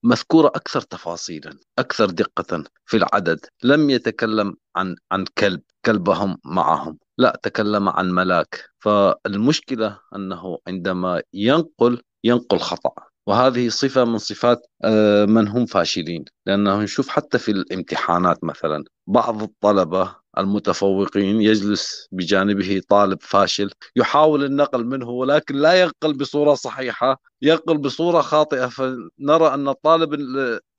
[0.03, 3.47] مذكورة أكثر تفاصيلا أكثر دقة في العدد.
[3.65, 6.99] لم يتكلم عن عن كلب كلبهم معهم.
[7.19, 8.71] لا تكلم عن ملاك.
[8.79, 13.08] فالمشكلة أنه عندما ينقل ينقل خطأ.
[13.29, 16.25] وهذه صفة من صفات آه، من هم فاشلين.
[16.47, 24.87] لأنه نشوف حتى في الامتحانات مثلا بعض الطلبة المتفوقين يجلس بجانبه طالب فاشل يحاول النقل
[24.87, 28.67] منه ولكن لا ينقل بصورة صحيحة ينقل بصورة خاطئة.
[28.67, 30.15] فنرى أن الطالب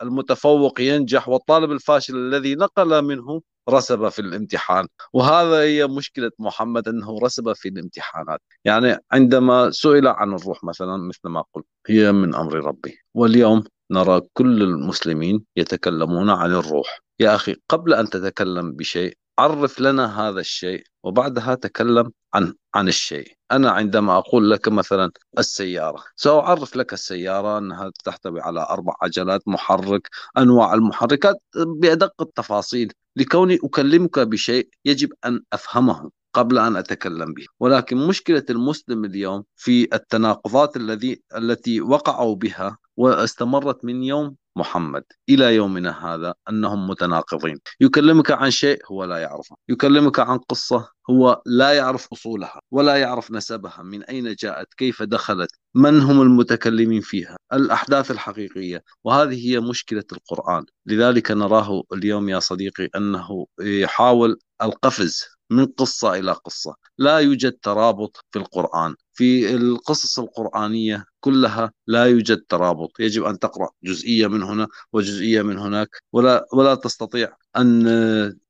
[0.02, 4.88] المتفوق ينجح والطالب الفاشل الذي نقل منه رسب في الامتحان.
[5.14, 8.42] وهذا هي مشكلة محمد أنه رسب في الامتحانات.
[8.66, 12.98] يعني عندما سئل عن الروح مثلا مثل ما قلت هي من أمر ربي.
[13.14, 17.00] واليوم نرى كل المسلمين يتكلمون عن الروح.
[17.20, 23.34] يا أخي قبل أن تتكلم بشيء عرف لنا هذا الشيء وبعدها تكلم عن عن الشيء.
[23.52, 30.10] أنا عندما أقول لك مثلا السيارة سأعرف لك السيارة أنها تحتوي على أربع عجلات محرك
[30.38, 32.92] أنواع المحركات بأدق التفاصيل.
[33.16, 37.46] لكوني أكلمك بشيء يجب أن أفهمه قبل أن أتكلم به.
[37.60, 45.56] ولكن مشكلة المسلم اليوم في التناقضات الذي التي وقعوا بها واستمرت من يوم محمد إلى
[45.56, 47.58] يومنا هذا أنهم متناقضين.
[47.82, 49.56] يكلمك عن شيء هو لا يعرفه.
[49.70, 53.84] يكلمك عن قصة هو لا يعرف أصولها ولا يعرف نسبها.
[53.84, 58.84] من أين جاءت؟ كيف دخلت؟ من هم المتكلمين فيها؟ الأحداث الحقيقية.
[59.04, 60.66] وهذه هي مشكلة القرآن.
[60.86, 66.76] لذلك نراه اليوم يا صديقي أنه يحاول القفز من قصة إلى قصة.
[66.98, 68.96] لا يوجد ترابط في القرآن.
[69.14, 72.92] في القصص القرآنية كلها لا يوجد ترابط.
[73.00, 75.90] يجب أن تقرأ جزئية من هنا وجزئية من هناك.
[76.14, 77.88] ولا, ولا تستطيع أن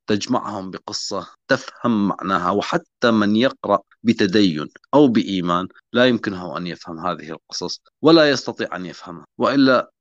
[0.09, 7.31] تجمعهم بقصة تفهم معناها وحتى من يقرأ بتدين أو بإيمان لا يمكنه أن يفهم هذه
[7.31, 9.25] القصص ولا يستطيع أن يفهمها.
[9.37, 9.91] وإلا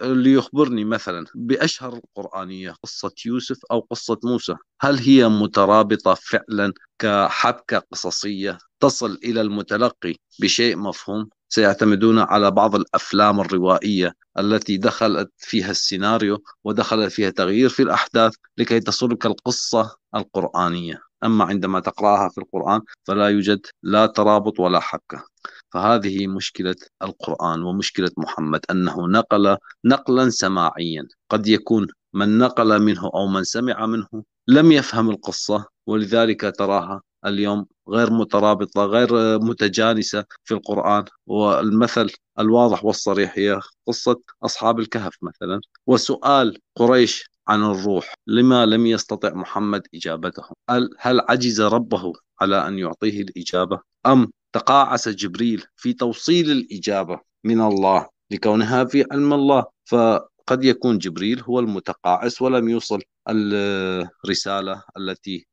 [0.00, 8.58] ليخبرني مثلا بأشهر القرآنية قصة يوسف أو قصة موسى هل هي مترابطة فعلا كحبكة قصصية
[8.80, 17.10] تصل إلى المتلقي بشيء مفهوم؟ سيعتمدون على بعض الأفلام الروائية التي دخلت فيها السيناريو ودخل
[17.10, 21.00] فيها تغيير في الأحداث لكي تصلك القصة القرآنية.
[21.24, 25.24] أما عندما تقرأها في القرآن فلا يوجد لا ترابط ولا حبكه
[25.72, 31.08] فهذه مشكلة القرآن ومشكلة محمد أنه نقل نقلا سماعيا.
[31.30, 34.06] قد يكون من نقل منه أو من سمع منه
[34.48, 41.04] لم يفهم القصة ولذلك تراها اليوم غير مترابطة غير متجانسة في القرآن.
[41.26, 45.60] والمثل الواضح والصريح هي قصة أصحاب الكهف مثلا.
[45.86, 50.54] وسؤال قريش عن الروح لما لم يستطع محمد إجابتهم؟
[50.98, 58.08] هل عجز ربه على أن يعطيه الإجابة؟ أم تقاعس جبريل في توصيل الإجابة من الله
[58.30, 65.46] لكونها في علم الله؟ فقد يكون جبريل هو المتقاعس ولم يوصل الرسالة التي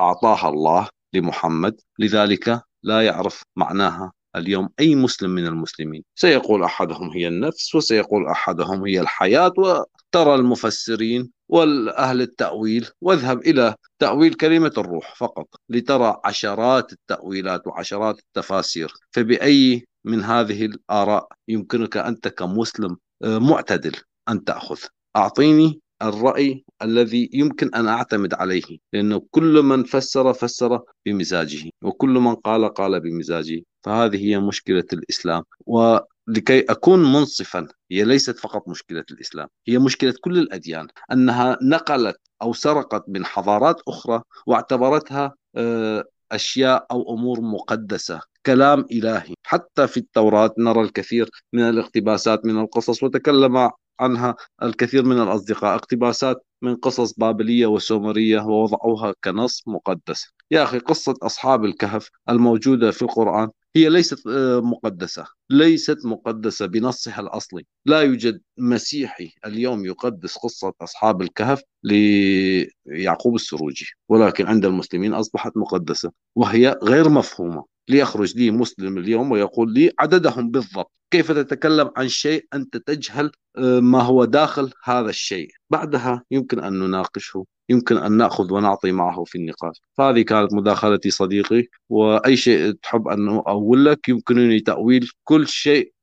[0.00, 0.88] أعطاها الله.
[1.14, 1.80] لمحمد.
[1.98, 6.04] لذلك لا يعرف معناها اليوم أي مسلم من المسلمين.
[6.14, 9.52] سيقول أحدهم هي النفس وسيقول أحدهم هي الحياة.
[9.58, 18.92] وترى المفسرين والأهل التأويل واذهب إلى تأويل كلمة الروح فقط لترى عشرات التأويلات وعشرات التفاسير.
[19.12, 23.96] فبأي من هذه الآراء يمكنك أنت كمسلم آه، معتدل
[24.28, 24.78] أن تأخذ؟
[25.16, 32.34] أعطيني الرأي الذي يمكن أن أعتمد عليه لأنه كل من فسر فسر بمزاجه وكل من
[32.34, 33.62] قال قال بمزاجه.
[33.82, 35.42] فهذه هي مشكلة الإسلام.
[35.66, 40.88] ولكي أكون منصفا هي ليست فقط مشكلة الإسلام هي مشكلة كل الأديان.
[41.12, 48.20] أنها نقلت أو سرقت من حضارات أخرى واعتبرتها آه، أشياء أو أمور مقدسة.
[48.46, 49.34] كلام إلهي.
[49.42, 55.74] حتى في التوراة نرى الكثير من الاقتباسات من القصص وتكلم عنها الكثير من الأصدقاء.
[55.74, 60.26] اقتباسات من قصص بابلية وسومرية ووضعوها كنص مقدس.
[60.50, 65.26] يا أخي قصة أصحاب الكهف الموجودة في القرآن هي ليست آه، مقدسة.
[65.50, 67.66] ليست مقدسة بنصها الأصلي.
[67.86, 76.12] لا يوجد مسيحي اليوم يقدس قصة أصحاب الكهف ليعقوب السروجي ولكن عند المسلمين أصبحت مقدسة
[76.36, 77.73] وهي غير مفهومة.
[77.88, 80.92] ليخرج لي مسلم اليوم ويقول لي عددهم بالضبط.
[81.10, 86.78] كيف تتكلم عن شيء أنت تجهل آه، ما هو داخل هذا الشيء؟ بعدها يمكن أن
[86.78, 89.82] نناقشه يمكن أن نأخذ ونعطي معه في النقاش.
[90.00, 95.93] هذه كانت مداخلتي صديقي وأي شيء تحب أن أقول لك يمكنني تأويل كل شيء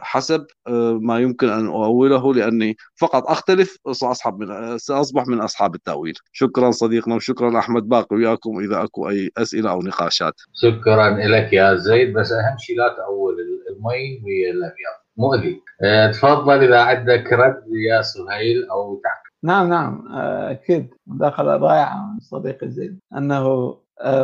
[0.00, 6.14] حسب آه، ما يمكن أن أؤوله لأني فقط أختلف سأصحب من سأصبح من أصحاب التأويل.
[6.32, 10.34] شكرا صديقنا وشكرا أحمد باقي وياكم إذا أكو أي أسئلة أو نقاشات.
[10.62, 12.12] شكرا لك يا زيد.
[12.12, 13.34] بس أهم شيء لا تاول
[13.70, 15.60] المي والابيض مؤذي.
[15.84, 19.30] آه، تفضل إذا عندك رد يا سهيل أو تعقيب.
[19.42, 20.04] نعم نعم.
[20.50, 20.94] أكيد.
[21.06, 23.80] مداخله رائعه من صديقي زيد أنه آه،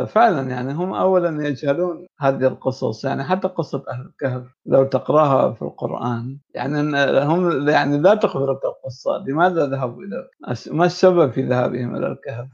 [0.07, 5.61] فعلا يعني هم اولا يجهلون هذه القصص يعني حتى قصة أهل الكهف لو تقرأها في
[5.61, 6.79] القرآن يعني
[7.23, 10.27] هم يعني لا تخبرك القصة لماذا ذهبوا إلى
[10.71, 12.47] ما السبب في ذهابهم إلى الكهف؟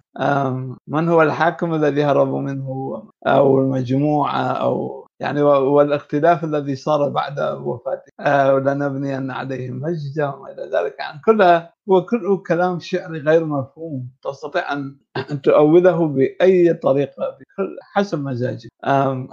[0.88, 8.12] من هو الحاكم الذي هربوا منه أو المجموعة أو يعني والاختلاف الذي صار بعد وفاته؟
[8.20, 14.10] آه ولنبنين عليهم مسجدا إلى ذلك يعني كلها هو كله كلام شعري غير مفهوم.
[14.24, 14.98] تستطيع أن
[15.32, 18.70] أن تؤوله بأي طريقة بكل حسب مزاجك.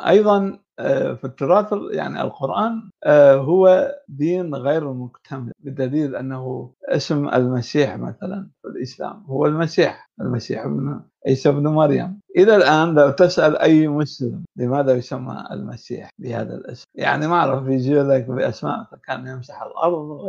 [0.07, 7.97] أيضا آه، في التراث يعني القرآن آه، هو دين غير مكتمل بدليل أنه اسم المسيح
[7.97, 12.21] مثلا في الإسلام هو المسيح المسيح ابن عيسى بن مريم.
[12.37, 17.95] إلى الآن لو تسأل أي مسلم لماذا يسمى المسيح بهذا الاسم؟ يعني ما أعرف يجي
[17.95, 20.21] لك بأسماء كان يمسح الأرض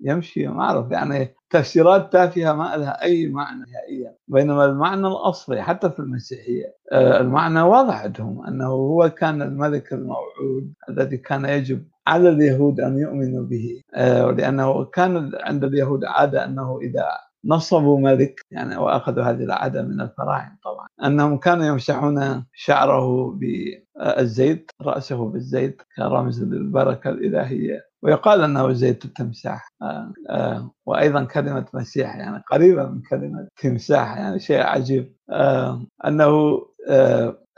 [0.00, 1.34] ويمشي ما أعرف يعني
[1.66, 7.60] تفسيرات تافهة ما لها أي معنى نهائيا بينما المعنى الأصلي حتى في المسيحية آه، المعنى
[7.60, 13.80] واضح عندهم أنه هو كان الملك الموعود الذي كان يجب على اليهود أن يؤمنوا به
[13.94, 17.08] آه، لأنه كان عند اليهود عادة أنه إذا
[17.44, 25.28] نصبوا ملك يعني واخذوا هذه العادة من الفراعنة طبعا أنهم كانوا يمسحون شعره بالزيت رأسه
[25.28, 27.80] بالزيت كرمز للبركة الإلهية.
[28.06, 29.68] ويقال أنه زيت التمساح.
[29.82, 35.16] آه، آه، وأيضا كلمة مسيح يعني قريبه من كلمة تمساح يعني شيء عجيب.
[35.30, 36.60] آه، أنه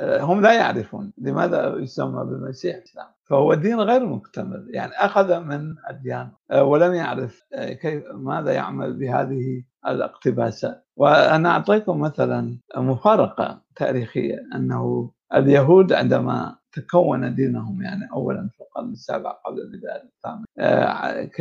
[0.03, 3.07] هم لا يعرفون لماذا يسمى بالمسيح الإسلام.
[3.25, 10.85] فهو دين غير مكتمل يعني أخذ من اديان ولم يعرف كيف ماذا يعمل بهذه الاقتباسات.
[10.97, 19.31] وأنا أعطيكم مثلا مفارقة تاريخية أنه اليهود عندما تكون دينهم يعني اولا في القرن السابع
[19.31, 20.45] قبل الميلاد الثامن.
[20.59, 21.41] آه، ك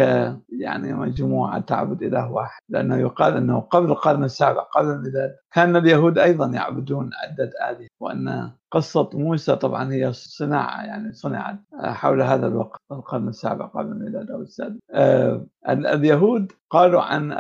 [0.50, 2.62] يعني مجموعة تعبد إله واحد.
[2.70, 7.88] لأنه يقال أنه قبل القرن السابع قبل الميلاد كان اليهود أيضا يعبدون عدة آلهة.
[8.00, 14.32] وأن قصة موسى طبعا هي صناعة يعني صنعت حول هذا الوقت القرن السابع قبل الميلاد
[14.32, 17.32] أو السادس آه، اليهود قالوا عن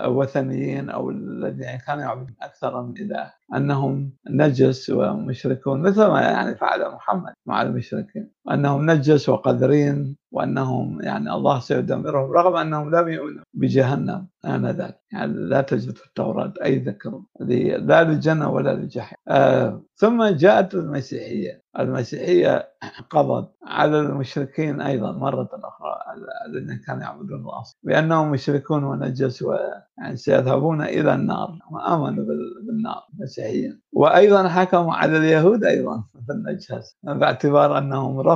[0.00, 6.90] الوثنيين أو الذين كانوا يعبدون أكثر من إله أنهم نجس ومشركون مثل ما يعني فعل
[6.94, 7.25] محمد.
[7.26, 14.26] محمد مع المشركين وانهم نجس وقذرين وأنهم يعني الله سيدمرهم رغم أنهم لم يؤمنوا بجهنم
[14.44, 15.00] آنذاك.
[15.12, 17.20] يعني لا تجد في التوراة أي ذكر
[17.78, 19.18] لا للجنة ولا للجحيم.
[19.28, 21.62] آه ثم جاءت المسيحية.
[21.78, 22.68] المسيحية
[23.10, 25.96] قضت على المشركين أيضا مرة أخرى
[26.48, 27.76] الذين كانوا يعبدون الأصل.
[27.82, 29.44] بأنهم مشركون ونجس
[29.98, 32.24] يعني سيذهبون إلى النار وامنوا
[32.66, 33.80] بالنار المسيحيين.
[33.92, 38.35] وأيضا حكموا على اليهود أيضا في النجس باعتبار أنهم رفضوا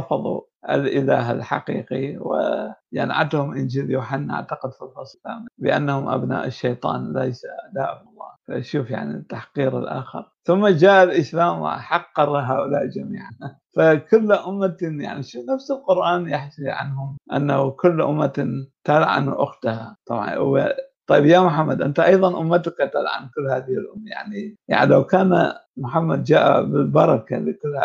[0.69, 7.43] الإله الحقيقي وينعتهم إنجيل يوحنا أعتقد في الفصل الثامن بأنهم أبناء الشيطان ليس
[7.75, 8.11] لا الله.
[8.49, 10.33] فشوف يعني تحقير الآخر.
[10.45, 13.31] ثم جاء الإسلام وحقر هؤلاء جميعا.
[13.77, 19.97] فكل أمة يعني شو نفس القرآن يحكي عنهم أنه كل أمة تلعن أختها.
[20.07, 20.35] طبعا
[21.11, 26.25] طيب يا محمد أنت أيضا أمتك تلعن كل هذه الامه يعني يعني لو كان محمد
[26.25, 27.79] جاء بالبركة لكل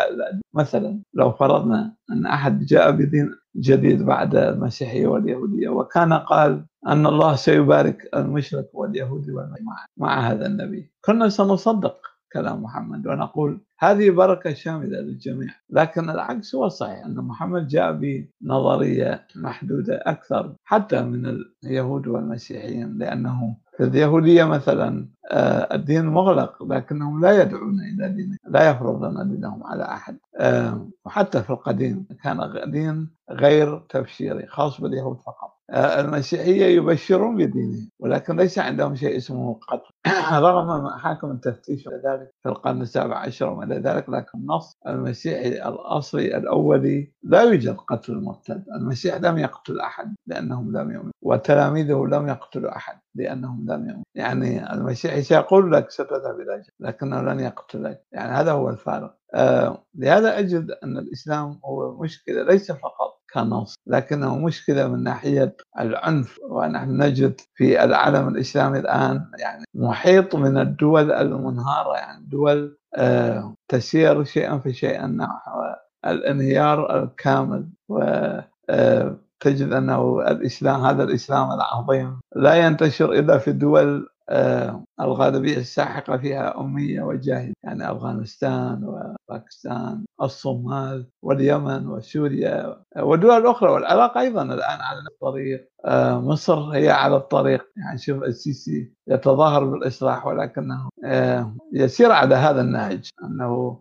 [0.54, 7.36] مثلا لو فرضنا أن أحد جاء بدين جديد بعد المسيحية واليهودية وكان قال أن الله
[7.36, 9.48] سيبارك المشرك واليهودي مع,
[9.96, 12.15] مع هذا النبي كنا سنصدق.
[12.32, 13.06] كلام محمد.
[13.06, 15.48] ونقول هذه بركة شاملة للجميع.
[15.70, 17.92] لكن العكس هو صحيح أن محمد جاء
[18.42, 27.20] بنظرية محدودة أكثر حتى من اليهود والمسيحيين لأنه في اليهودية مثلا آه، الدين مغلق لكنهم
[27.20, 30.18] لا يدعون إلى دين لا يفرضون دينهم على أحد.
[30.38, 35.55] آه، وحتى في القديم كان دين غير تبشيري خاص باليهود فقط.
[35.70, 39.90] المسيحية يبشرون بدينهم ولكن ليس عندهم شيء اسمه قتل
[40.32, 46.36] رغم محاكم التفتيش ذلك في القرن السابع عشر وما إلى ذلك لكن النص المسيحي الأصلي
[46.36, 48.64] الأولي لا يوجد قتل المرتد.
[48.80, 54.02] المسيح لم يقتل أحد لأنهم لم يؤمنوا وتلاميذه لم يقتلوا أحد لأنهم لم يؤمنوا.
[54.14, 59.16] يعني المسيحي سيقول لك ستذهب إلى لكنه لن يقتلك يعني هذا هو الفارق.
[59.34, 63.05] آه لهذا أجد أن الإسلام هو مشكلة ليس فقط
[63.36, 63.74] كنص.
[63.86, 71.12] لكنه مشكلة من ناحية العنف ونحن نجد في العالم الإسلامي الآن يعني محيط من الدول
[71.12, 75.60] المنهارة يعني دول آه، تسير شيئا فشيئا نحو
[76.06, 84.06] الانهيار الكامل وتجد آه، أنه الإسلام هذا الإسلام العظيم لا ينتشر إلا في آه،
[85.00, 94.42] الغالبية الساحقة فيها أمية وجاهلية يعني أفغانستان وباكستان الصومال واليمن وسوريا ودول أخرى والعراق أيضا
[94.42, 95.68] الآن على الطريق.
[95.84, 97.66] آه، مصر هي على الطريق.
[97.76, 103.80] يعني شوف السيسي يتظاهر بالإصلاح ولكنه آه، يسير على هذا النهج أنه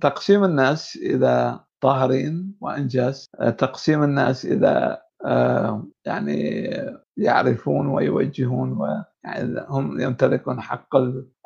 [0.00, 3.26] تقسيم الناس إلى طاهرين وأنجاز.
[3.58, 4.98] تقسيم الناس إلى
[6.06, 6.70] يعني
[7.16, 8.72] يعرفون ويوجهون
[9.26, 10.88] يعني هم يمتلكون حق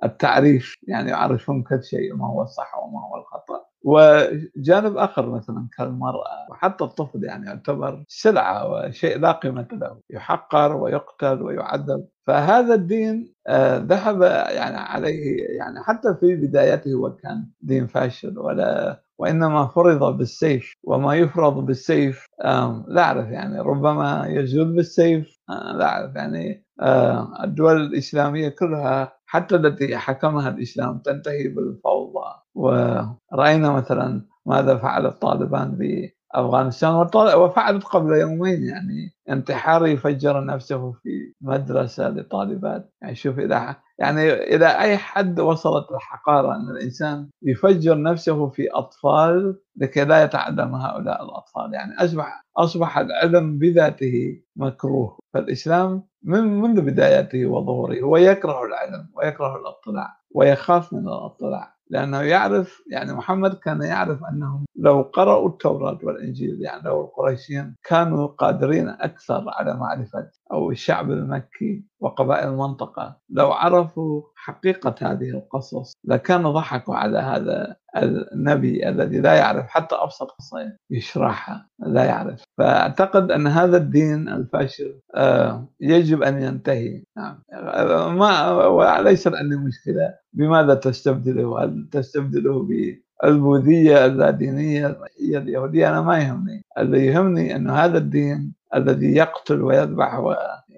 [0.05, 3.61] التعريف يعني يعرفون كل شيء ما هو الصح وما هو الخطأ.
[3.85, 11.43] وجانب آخر مثلا كالمرأة وحتى الطفل يعني يعتبر سلعة وشيء لا قيمة له يحقر ويقتل
[11.43, 12.07] ويعذب.
[12.27, 19.67] فهذا الدين آه، ذهب يعني عليه يعني حتى في بدايته وكان دين فاشل ولا وإنما
[19.67, 20.75] فرض بالسيف.
[20.85, 22.27] وما يفرض بالسيف
[22.89, 26.65] لا أعرف يعني ربما يزول بالسيف آه، لا أعرف يعني
[27.45, 32.35] الدول الإسلامية كلها حتى التي حكمها الإسلام تنتهي بالفوضى.
[32.55, 35.79] ورأينا مثلا ماذا فعل الطالبان
[36.35, 42.93] بأفغانستان وفعلت قبل يومين يعني انتحار يفجر نفسه في مدرسة لطالبات.
[43.03, 49.59] يعني شوف إذا يعني إلى أي حد وصلت الحقارة أن الإنسان يفجر نفسه في أطفال
[49.77, 55.19] لكي لا يتعلم هؤلاء الأطفال يعني أصبح أصبح العلم بذاته مكروه.
[55.35, 61.80] فالإسلام من منذ بدايته وظهوره هو يكره العلم ويكره الاطلاع ويخاف من الاطلاع.
[61.91, 68.27] لأنه يعرف يعني محمد كان يعرف أنهم لو قرأوا التوراة والإنجيل يعني لو القريشيين كانوا
[68.27, 76.53] قادرين أكثر على معرفة أو الشعب المكي وقبائل المنطقة لو عرفوا حقيقة هذه القصص لكانوا
[76.53, 82.43] ضحكوا على هذا النبي الذي لا يعرف حتى أبسط قصة يشرحها لا يعرف.
[82.59, 87.03] فأعتقد أن هذا الدين الفاشل آه، يجب أن ينتهي.
[87.17, 87.39] نعم.
[88.19, 90.15] ما وليس عندي مشكلة.
[90.33, 92.69] بماذا تستبدله؟ هل تستبدله
[93.23, 96.65] بالبوذية اللادينية اليهودية؟ أنا ما يهمني.
[96.79, 100.15] اللي يهمني أن هذا الدين الذي يقتل ويذبح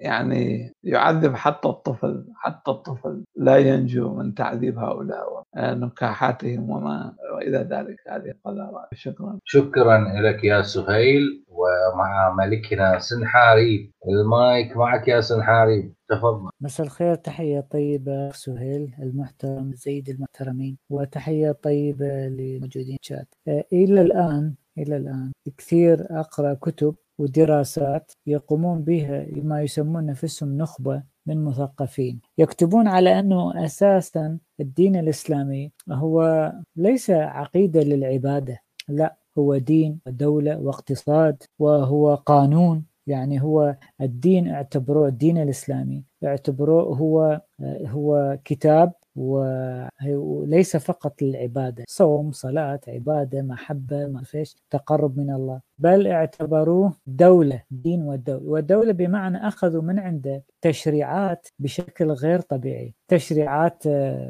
[0.03, 7.95] يعني يعذب حتى الطفل حتى الطفل لا ينجو من تعذيب هؤلاء ونكاحاتهم وما وإلى ذلك.
[8.09, 9.39] هذه القذارات شكرا.
[9.43, 11.43] شكرا لك يا سهيل.
[11.47, 15.93] ومع ملكنا سنحاري المايك معك يا سنحاري.
[16.09, 16.49] تفضل.
[16.61, 17.15] مساء الخير.
[17.15, 20.77] تحية طيبة سهيل المحترم زيد المحترمين.
[20.89, 23.35] وتحية طيبة للموجودين شات
[23.73, 31.43] إلى الآن إلى الآن كثير أقرأ كتب ودراسات يقومون بها ما يسمون نفسهم نخبة من
[31.43, 32.19] مثقفين.
[32.37, 38.59] يكتبون على أنه أساسا الدين الإسلامي هو ليس عقيدة للعبادة
[38.89, 47.41] لا هو دين ودولة واقتصاد وهو قانون يعني هو الدين اعتبروه الدين الإسلامي اعتبروه هو
[47.87, 51.83] هو كتاب وليس فقط للعبادة.
[51.87, 55.61] صوم صلاة عبادة محبة ما فيش تقرب من الله.
[55.79, 62.93] بل اعتبروه دولة دين والدولة والدولة بمعنى أخذوا من عنده تشريعات بشكل غير طبيعي.
[63.07, 63.83] تشريعات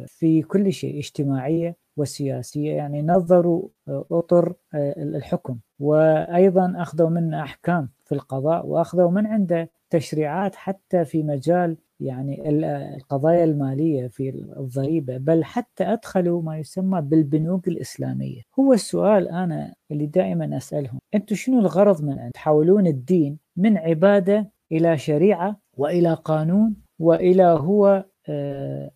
[0.07, 2.71] في كل شيء اجتماعية وسياسية.
[2.73, 4.53] يعني نظروا أطر
[4.97, 5.57] الحكم.
[5.83, 12.49] وأيضا أخذوا منه أحكام في القضاء وأخذوا من عنده تشريعات حتى في مجال يعني
[12.97, 18.41] القضايا المالية في الضريبة بل حتى أدخلوا ما يسمى بالبنوك الإسلامية.
[18.59, 24.51] هو السؤال أنا اللي دائما أسألهم أنتم شنو الغرض من أن تحولون الدين من عبادة
[24.71, 28.05] إلى شريعة وإلى قانون وإلى هو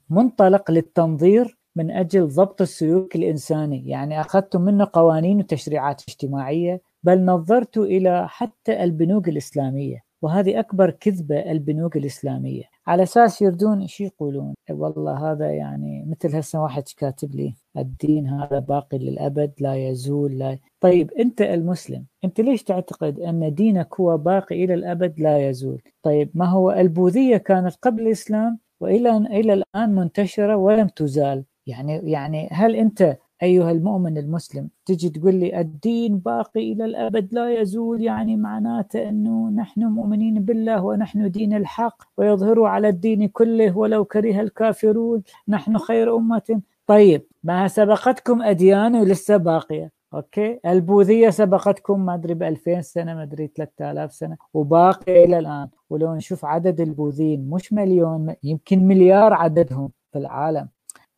[0.10, 3.90] منطلق للتنظير من أجل ضبط السلوك الإنساني.
[3.90, 11.52] يعني أخذتم منه قوانين وتشريعات اجتماعية بل نظرت إلى حتى البنوك الإسلامية وهذه أكبر كذبة
[11.52, 12.64] البنوك الإسلامية.
[12.88, 18.60] على أساس يردون إيش يقولون؟ والله هذا يعني مثل هسه واحد كاتب لي الدين هذا
[18.60, 24.64] باقي للأبد لا يزول لا طيب أنت المسلم أنت ليش تعتقد أن دينك هو باقي
[24.64, 30.56] إلى الأبد لا يزول؟ طيب ما هو البوذية كانت قبل الإسلام وإلى إلى الآن منتشرة
[30.56, 36.86] ولم تزال؟ يعني يعني هل أنت أيها المؤمن المسلم تجي تقول لي الدين باقي إلى
[36.86, 43.28] الأبد لا يزول؟ يعني معناته أنه نحن مؤمنين بالله ونحن دين الحق ويظهروا على الدين
[43.28, 45.24] كله ولو كره الكافرون.
[45.48, 46.62] نحن خير أمة.
[46.88, 49.92] طيب ما سبقتكم أديان ولسه باقية.
[50.14, 55.70] أوكي؟ البوذية سبقتكم ما أدري ب 2000 سنة ما أدري 3000 سنة وباقي إلى الآن.
[55.90, 60.68] ولو نشوف عدد البوذيين مش مليون يمكن مليار عددهم في العالم.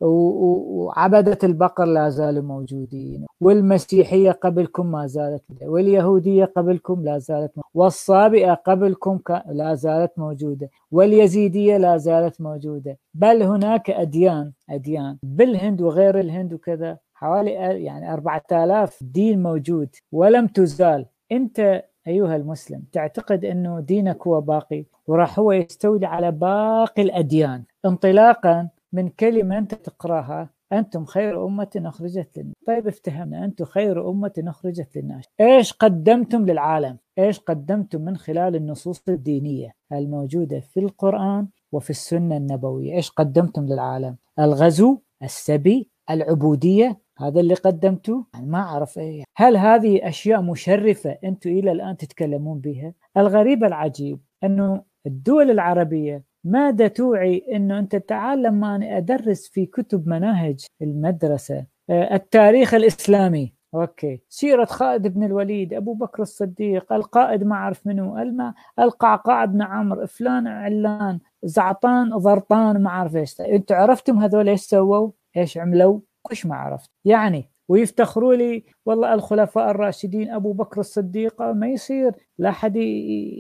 [0.02, 8.54] وعبدة البقر لا زالوا موجودين والمسيحية قبلكم ما زالت واليهودية قبلكم لا زالت موجودة والصابئة
[8.54, 9.20] قبلكم
[9.50, 12.98] لا زالت موجودة واليزيدية لا زالت موجودة.
[13.14, 17.52] بل هناك أديان أديان بالهند وغير الهند وكذا حوالي
[17.84, 21.06] يعني 4000 دين موجود ولم تزال.
[21.32, 28.68] أنت أيها المسلم تعتقد أنه دينك هو باقي وراح هو يستولي على باقي الأديان انطلاقا
[28.94, 32.56] من كلمة أنت تقرأها أنتم خير أمة أخرجت للناس.
[32.68, 35.26] طيب افتهمنا أنتم خير أمة أخرجت للناس.
[35.42, 42.96] إيش قدمتم للعالم؟ إيش قدمتم من خلال النصوص الدينية الموجودة في القرآن وفي السنة النبوية؟
[42.96, 49.24] إيش قدمتم للعالم؟ الغزو السبي العبودية هذا اللي قدمته يعني ما أعرف إيه.
[49.36, 56.88] هل هذه أشياء مشرفة أنتم إلى الآن تتكلمون بها؟ الغريب العجيب أنه الدول العربية ماذا
[56.88, 63.54] توعي إنه أنت تعال لما أنا أدرس في كتب مناهج المدرسة؟ التاريخ الإسلامي.
[63.76, 64.22] أوكي.
[64.30, 70.06] سيرة خالد بن الوليد أبو بكر الصديق القائد ما أعرف منو الما القعقاع بن عمرو
[70.08, 73.42] فلان علان زعطان ضرطان ما أعرف إيش.
[73.42, 76.90] أنتم عرفتم هذول إيش سووا؟ إيش عملوا؟ كش ما عرفت.
[77.06, 82.12] يعني ويفتخروا لي والله الخلفاء الراشدين أبو بكر الصديق ما يصير.
[82.38, 82.76] لا حد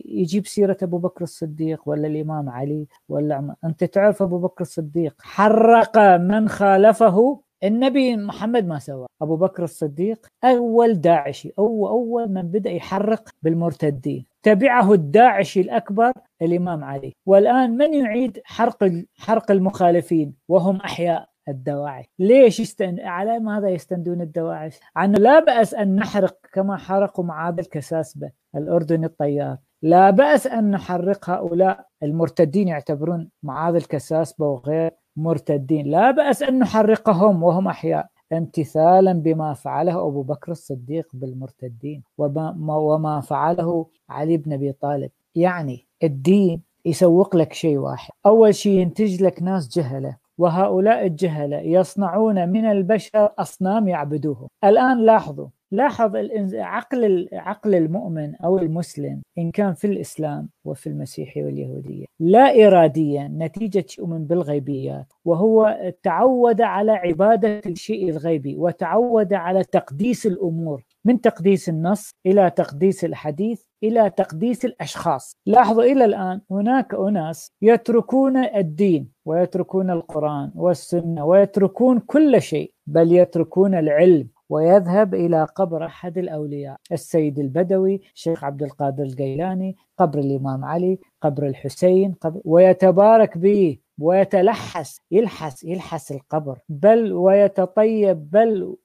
[0.06, 3.56] يجيب سيرة أبو بكر الصديق ولا الإمام علي ولا.
[3.64, 5.16] أنت تعرف أبو بكر الصديق.
[5.22, 12.42] حرق من خالفه النبي محمد ما سوى أبو بكر الصديق أول داعشي أو أول من
[12.42, 14.26] بدأ يحرق بالمرتدين.
[14.44, 16.12] تبعه الداعشي الأكبر
[16.42, 17.14] الإمام علي.
[17.26, 21.29] والآن من يعيد حرق حرق المخالفين؟ وهم أحياء.
[21.50, 23.00] الدواعش ليش يستن...
[23.00, 29.58] على ماذا يستندون الدواعش عنه لا بأس أن نحرق كما حرقوا معاذ الكساسبة الأردني الطيار.
[29.82, 35.88] لا بأس أن نحرق هؤلاء المرتدين يعتبرون معاذ الكساسبة وغير مرتدين.
[35.88, 43.22] لا بأس أن نحرقهم وهم أحياء امتثالا بما فعله أبو بكر الصديق بالمرتدين وما, وما
[43.22, 45.12] فعله علي بن أبي طالب.
[45.36, 48.12] يعني الدين يسوق لك شيء واحد.
[48.26, 50.18] أول شيء ينتج لك ناس جهلة.
[50.40, 54.48] وهؤلاء الجهلة يصنعون من البشر أصنام يعبدوهم.
[54.64, 56.16] الآن لاحظوا لاحظ
[56.54, 63.86] عقل عقل المؤمن أو المسلم إن كان في الإسلام وفي المسيحيه واليهودية لا اراديا نتيجة
[64.00, 70.84] يؤمن بالغيبيات وهو تعود على عبادة الشيء الغيبي وتعود على تقديس الأمور.
[71.06, 75.36] من تقديس النص إلى تقديس الحديث إلى تقديس الأشخاص.
[75.46, 83.76] لاحظوا إلى الآن هناك أناس يتركون الدين ويتركون القرآن والسنة ويتركون كل شيء بل يتركون
[83.76, 84.28] العلم.
[84.50, 91.48] ويذهب إلى قبر أحد الأولياء السيد البدوي الشيخ عبد القادر الجيلاني قبر الإمام علي قبر
[91.48, 96.60] الحسين قبر ويتبارك به ويتلحس يلحس يلحس القبر.
[96.70, 98.76] بل ويتطيب بل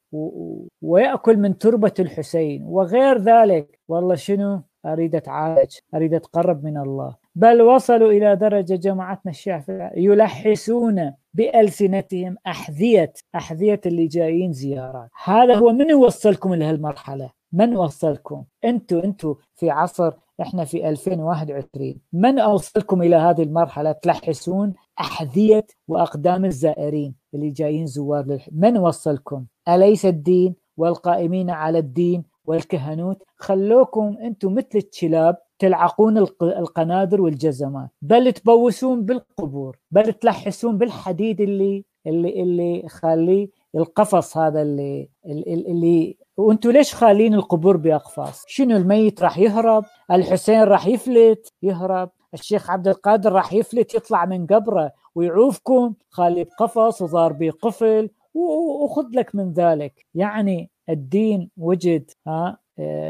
[0.83, 2.65] ويأكل من تربة الحسين.
[2.65, 7.17] وغير ذلك والله شنو؟ أريد أتعالج أريد أتقرب من الله.
[7.35, 9.65] بل وصلوا إلى درجة جماعتنا الشيعة
[9.97, 15.11] يلحسون بألسنتهم أحذية أحذية اللي جايين زيارات.
[15.25, 22.39] هذا هو من يوصلكم لهالمرحلة؟ من وصلكم؟ أنتوا أنتوا في عصر إحنا في 2021 من
[22.39, 28.49] أوصلكم إلى هذه المرحلة تلحسون أحذية وأقدام الزائرين اللي جايين زوار للح...
[28.53, 37.91] من وصلكم؟ أليس الدين والقائمين على الدين والكهنوت؟ خلوكم أنتم مثل الكلاب تلعقون القنادر والجزمات
[38.03, 46.71] بل تبوسون بالقبور بل تلحسون بالحديد اللي اللي اللي خالي القفص هذا اللي اللي, وأنتم
[46.71, 53.33] ليش خالين القبور بأقفاص؟ شنو الميت راح يهرب؟ الحسين راح يفلت يهرب، الشيخ عبد القادر
[53.33, 55.95] راح يفلت يطلع من قبره ويعوفكم.
[56.09, 62.59] خالي بقفص وضار بقفل وخذ لك من ذلك، يعني الدين وجد ها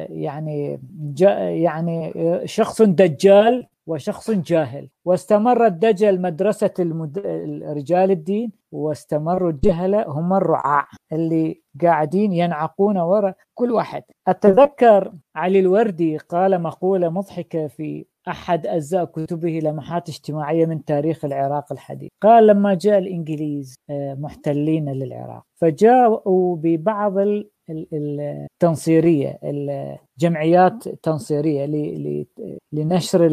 [0.08, 0.80] يعني
[1.62, 2.12] يعني
[2.44, 4.88] شخص دجال وشخص جاهل.
[5.04, 7.18] واستمر الدجل مدرسة المد...
[7.76, 14.02] رجال الدين واستمروا الجهلة هم الرعاع اللي قاعدين ينعقون وراء كل واحد.
[14.28, 21.72] أتذكر علي الوردي قال مقولة مضحكة في أحد أجزاء كتبه لمحات اجتماعية من تاريخ العراق
[21.72, 22.10] الحديث.
[22.22, 27.14] قال لما جاء الإنجليز محتلين للعراق فجاءوا ببعض
[27.70, 31.66] التنصيريه الجمعيات التنصيريه
[32.72, 33.26] لنشر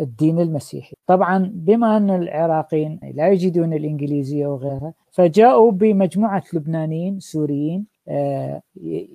[0.00, 0.96] الدين المسيحي.
[1.06, 7.97] طبعا بما أن العراقيين لا يجدون الإنجليزية وغيرها فجاءوا بمجموعة لبنانيين سوريين آه،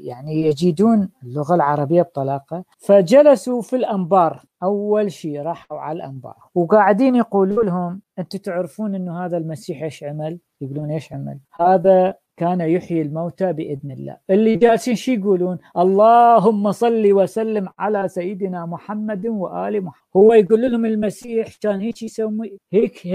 [0.04, 6.36] يعني يجيدون اللغة العربية بطلاقة فجلسوا في الأنبار أول شيء راحوا على الأنبار.
[6.56, 12.62] وقاعدين يقولوا لهم أنتم تعرفون أنه هذا المسيح إيش عمل؟ يقولون إيش عمل؟ هذا كان
[12.62, 14.18] يحيي الموتى بإذن الله.
[14.30, 20.86] اللي جالسين شو يقولون؟ اللهم صل وسلم على سيدنا محمد وآل محمد هو يقول لهم
[20.86, 23.08] المسيح كان هيك يسوي هيك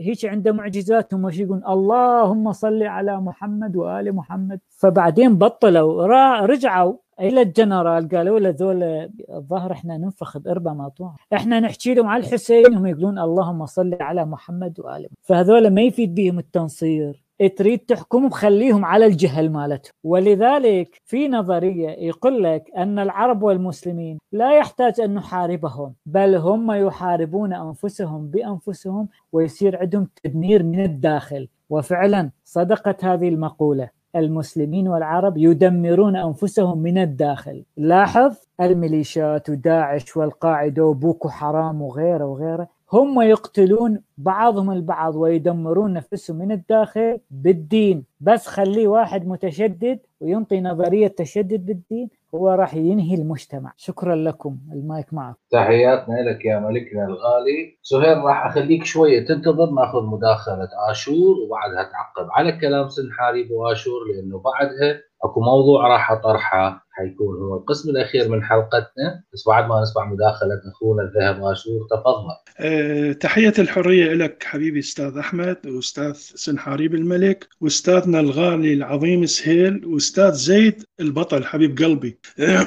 [0.00, 1.14] هيك عنده معجزات.
[1.14, 4.60] هم يقولون؟ اللهم صل على محمد وآل محمد.
[4.68, 6.06] فبعدين بطلوا.
[6.46, 8.08] رجعوا إلى الجنرال.
[8.08, 8.82] قالوا له ذول
[9.30, 12.74] الظهر إحنا ننفخ باربع مطوع إحنا نحكي لهم على الحسين.
[12.74, 17.21] هم يقولون اللهم صل على محمد وآل فهذول ما يفيد بهم التنصير.
[17.48, 24.56] تريد تحكم خليهم على الجهل مالتهم ولذلك في نظرية يقول لك أن العرب والمسلمين لا
[24.58, 31.48] يحتاج أن نحاربهم بل هم يحاربون أنفسهم بأنفسهم ويصير عندهم تدمير من الداخل.
[31.70, 33.88] وفعلا صدقت هذه المقولة.
[34.16, 37.64] المسلمين والعرب يدمرون أنفسهم من الداخل.
[37.76, 42.68] لاحظ؟ الميليشيات وداعش والقاعدة وبوكو حرام وغيره وغيره.
[42.92, 48.04] هم يقتلون بعضهم البعض ويدمرون نفسهم من الداخل بالدين.
[48.20, 53.72] بس خليه واحد متشدد وينطي نظرية تشدد بالدين هو راح ينهي المجتمع.
[53.76, 54.58] شكرا لكم.
[54.72, 55.36] المايك معك.
[55.50, 57.78] تحياتنا لك يا ملكنا الغالي.
[57.82, 62.28] سهير راح أخليك شوية تنتظر ناخذ مداخلة آشور وبعدها تعقب.
[62.30, 66.86] على كلام سنحارب وآشور لأنه بعدها أكو موضوع راح أطرحه.
[67.02, 72.34] حيكون هو القسم الأخير من حلقتنا بس بعد ما نسمع مداخلة أخونا الذهب اشور تفضل.
[72.58, 80.32] أه تحية الحرية لك حبيبي أستاذ أحمد وأستاذ سنحاريب الملك وأستاذنا الغالي العظيم سهيل وأستاذ
[80.32, 82.18] زيد البطل حبيب قلبي.
[82.40, 82.66] أه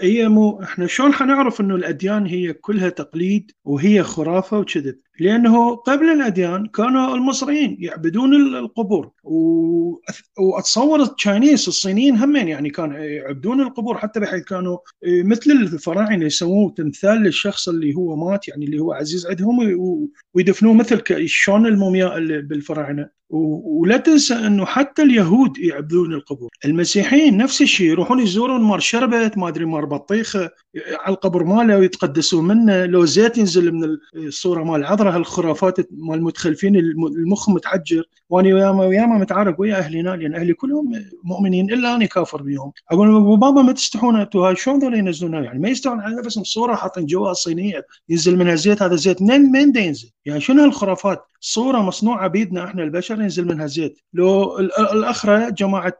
[0.00, 6.04] هي مو إحنا شلون حنعرف إنه الأديان هي كلها تقليد وهي خرافة وكذب؟ لأنه قبل
[6.04, 9.10] الأديان كانوا المصريين يعبدون القبور
[10.38, 17.18] وأتصور التشاينيز الصينيين همين يعني كانوا يعبدون القبور حتى بحيث كانوا مثل الفراعنة يسوون تمثال
[17.18, 19.58] للشخص اللي هو مات يعني اللي هو عزيز عندهم
[20.34, 23.23] ويدفنوه مثل شلون المومياء بالفراعنة.
[23.34, 26.50] ولا تنسى أنه حتى اليهود يعبدون القبور.
[26.64, 32.44] المسيحيين نفس الشيء يروحون يزورون مار شربت ما أدري مار بطيخه على القبر ماله ويتقدسون
[32.44, 32.86] منه.
[32.86, 38.04] لو زيت ينزل من الصورة مال العذراء هالخرافات مال المتخلفين المخ متحجر.
[38.30, 40.92] وأنا وياما وياما متعارك ويا أهلي لأن أهلي كلهم
[41.24, 45.58] مؤمنين إلا أنا كافر بيهم أقول بابا ما تستحون أنتم هاي شلون ذول ينزلون يعني
[45.58, 49.76] ما يستحون على نفسهم صورة حاطين جواها صينية ينزل منها زيت هذا زيت من من
[49.76, 53.98] ينزل يعني شنو هالخرافات؟ صورة مصنوعة بيدنا إحنا البشر ينزل منها زيت.
[54.12, 55.98] لو الاخره جماعة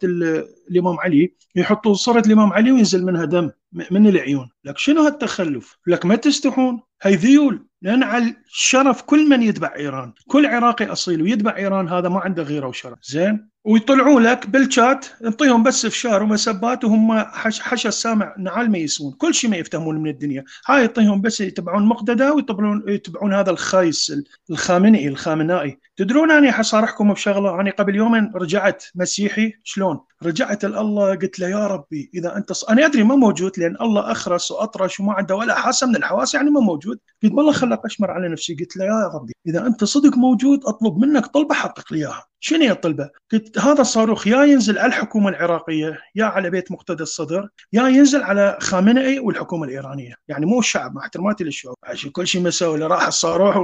[0.71, 3.51] الإمام علي يحطوا صورة الإمام علي وينزل منها دم
[3.91, 4.51] من العيون.
[4.65, 6.81] لك شنو هالتخلف؟ لك ما تستحون.
[7.03, 7.67] هي ذيول.
[7.83, 10.13] لأن على شرف كل من يتبع إيران.
[10.27, 12.99] كل عراقي أصيل ويتبع إيران هذا ما عنده غيره وشرف.
[13.03, 19.13] زين؟ ويطلعوا لك بالشات انطيهم بس فشار ومسبات وهم حش, حش السامع نعال ما يسمون.
[19.13, 20.45] كل شيء ما يفتهمون من الدنيا.
[20.67, 24.13] هاي يعطيهم بس يتبعون مقتدى ويتبعون يتبعون هذا الخايس
[24.51, 29.53] الخامنئي الخامنائي تدرون أني حصارحكم بشغلة؟ أني قبل يومين رجعت مسيحي.
[29.65, 32.65] شلون؟ رجعت الله قلت له يا ربي إذا أنت ص...
[32.65, 36.51] أنا أدري ما موجود لأن الله أخرس وأطرش وما عنده ولا حاسه من الحواس يعني
[36.51, 36.99] ما موجود.
[37.23, 40.99] قلت والله خلق أشمر على نفسي؟ قلت له يا ربي إذا أنت صدق موجود أطلب
[40.99, 42.27] منك طلبة حقق لي إياها.
[42.41, 47.03] شنو هي الطلبة؟ قلت هذا الصاروخ يا ينزل على الحكومة العراقية يا على بيت مقتدى
[47.03, 51.77] الصدر يا ينزل على خامنئي والحكومة الإيرانية، يعني مو الشعب مع احتراماتي للشعوب،
[52.13, 53.57] كل شيء مسوي راح الصاروخ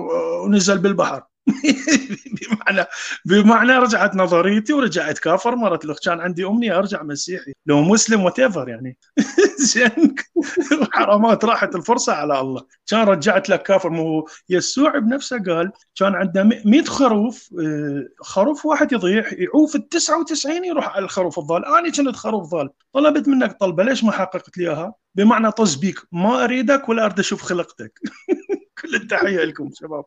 [0.45, 1.22] ونزل بالبحر.
[2.40, 2.86] بمعنى
[3.24, 7.53] بمعنى رجعت نظريتي ورجعت كافر مرت له كان عندي أمنية أرجع مسيحي.
[7.66, 8.98] لو مسلم وات يعني.
[10.92, 12.66] حرامات راحت الفرصة على الله.
[12.86, 13.90] كان رجعت لك كافر.
[13.90, 20.64] مو يسوع بنفسه قال كان عنده 100 خروف آه، خروف واحد يضيع يعوف ال 99
[20.64, 21.64] يروح على الخروف الضال.
[21.64, 22.70] أنا كنت خروف ضال.
[22.92, 25.98] طلبت منك طلبة ليش ما حققت لي إياها؟ بمعنى طز بيك.
[26.12, 28.01] ما أريدك ولا أريد أشوف خلقتك.
[28.83, 30.05] كل التحية لكم شباب.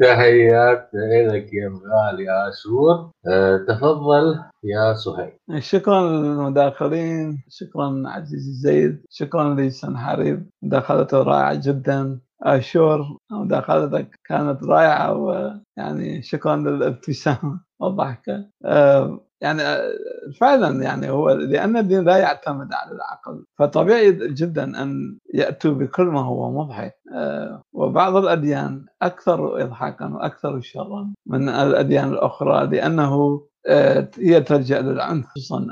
[0.00, 5.62] تحيات لك يا غالي اشور أه تفضل يا سهيل.
[5.62, 12.20] شكرا للمداخلين شكرا عزيزي زيد شكرا لسن حريب مداخلته رائعة جدا.
[12.42, 17.60] اشور مداخلتك كانت رائعة ويعني شكرا للابتسامة.
[17.80, 18.46] والضحكة.
[18.64, 19.62] أه يعني
[20.40, 26.20] فعلا يعني هو لأن الدين لا يعتمد على العقل فطبيعي جدا أن يأتوا بكل ما
[26.20, 33.49] هو مضحك آه، وبعض الأديان أكثر اضحاكا وأكثر شرا من الأديان الأخرى لأنه آه،
[34.18, 35.66] هي تلجا للعنف خصوصا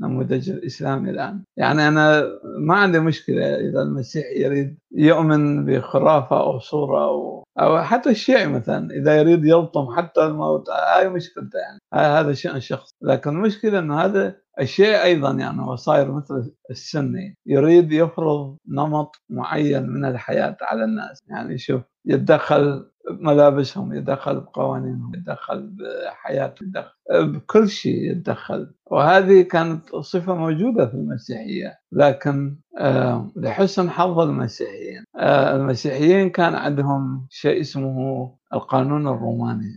[0.00, 1.42] النموذج الإسلامي الآن.
[1.56, 2.24] يعني أنا
[2.58, 8.90] ما عندي مشكلة إذا المسيح يريد يؤمن بخرافة أو صورة أو أو حتى الشيعي مثلا
[8.90, 11.80] إذا يريد يلطم حتى الموت هاي مشكلته يعني.
[11.94, 12.90] هذا شأن شخص.
[13.02, 19.86] لكن المشكلة إنه هذا الشيء أيضا يعني هو صاير مثل السني يريد يفرض نمط معين
[19.90, 21.22] من الحياة على الناس.
[21.28, 26.92] يعني شوف يتدخل ملابسهم يتدخل بقوانينهم يتدخل بحياتهم يتدخل
[27.32, 35.04] بكل شيء يتدخل وهذه كانت صفة موجودة في المسيحية لكن آه، لحسن حظ المسيحيين.
[35.16, 39.76] آه، المسيحيين كان عندهم شيء اسمه القانون الروماني.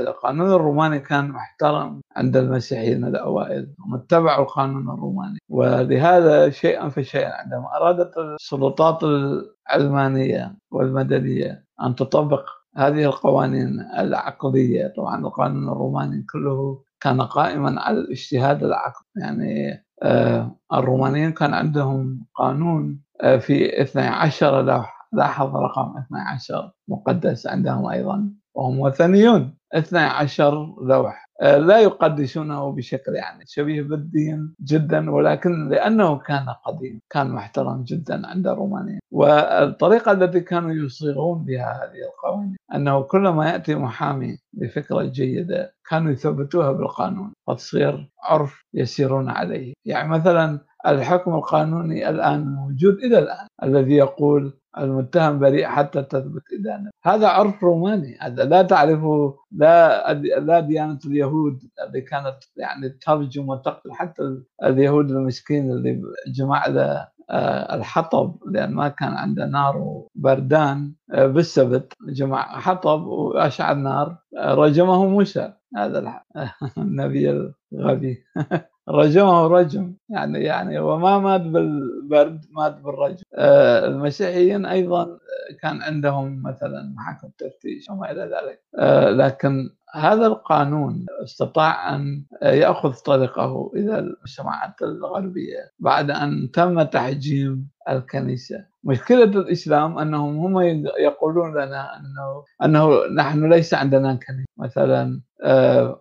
[0.00, 5.38] القانون الروماني كان محترم عند المسيحيين الأوائل هم اتبعوا القانون الروماني.
[5.48, 12.44] ولهذا شيئا فشيئا عندما أرادت السلطات العلمانية والمدنية أن تطبق
[12.76, 21.32] هذه القوانين العقدية طبعا القانون الروماني كله كان قائما على الاجتهاد العقدي يعني آه، الرومانيين
[21.32, 29.54] كان عندهم قانون آه، في 12 لوحة لاحظ رقم 12 مقدس عندهم أيضا وهم وثنيون.
[29.74, 31.23] 12 لوح.
[31.42, 38.46] لا يقدسونه بشكل يعني شبيه بالدين جدا ولكن لأنه كان قديم كان محترم جدا عند
[38.46, 46.12] الرومانيين والطريقة التي كانوا يصيغون بها هذه القوانين أنه كلما يأتي محامي بفكره جيدة كانوا
[46.12, 49.74] يثبتوها بالقانون فتصير عرف يسيرون عليه.
[49.84, 56.90] يعني مثلا الحكم القانوني الآن موجود إلى الآن الذي يقول المتهم بريء حتى تثبت إدانته
[57.02, 63.92] هذا عرف روماني هذا لا تعرفه لا لا ديانة اليهود اللي كانت يعني ترجم وتقتل
[63.92, 64.22] حتى
[64.64, 71.92] اليهود المسكين اللي جمع له آه، الحطب لأن ما كان عنده نار وبردان آه، بالسبت
[72.08, 76.22] جمع حطب وأشعل نار آه، رجمه موسى هذا
[76.78, 78.24] النبي الغبي.
[78.88, 79.94] رجمه رجم.
[80.08, 83.22] يعني يعني وما مات بالبرد مات بالرجم.
[83.34, 85.18] آه المسيحيين أيضا
[85.62, 88.62] كان عندهم مثلا محاكم تفتيش وما إلى ذلك.
[88.78, 97.68] آه لكن هذا القانون استطاع أن يأخذ طريقه إلى المجتمعات الغربية بعد أن تم تحجيم
[97.88, 98.64] الكنيسة.
[98.84, 104.44] مشكلة الإسلام أنهم هم يقولون لنا انه أنه نحن ليس عندنا كنيسة.
[104.58, 106.00] مثلا آه،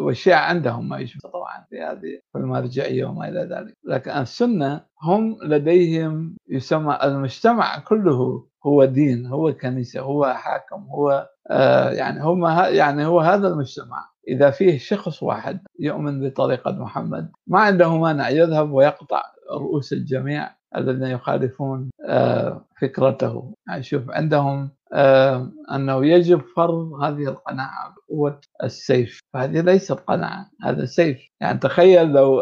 [0.00, 3.74] والشيعة عندهم ما يشبه طبعا في هذه المرجعية وما إلى ذلك.
[3.84, 11.90] لكن السنة هم لديهم يسمى المجتمع كله هو دين هو كنيسة هو حاكم هو آه
[11.90, 14.08] يعني هم يعني هو هذا المجتمع.
[14.28, 19.22] إذا فيه شخص واحد يؤمن بطريقة محمد ما عنده مانع يذهب ويقطع
[19.52, 23.54] رؤوس الجميع الذين يخالفون آه، فكرته.
[23.68, 29.20] يعني شوف عندهم آه، أنه يجب فرض هذه القناعة بقوة السيف.
[29.34, 31.18] فهذه ليست قناعة هذا سيف.
[31.40, 32.40] يعني تخيل لو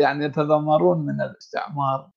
[0.00, 2.10] يعني يتذمرون من الاستعمار.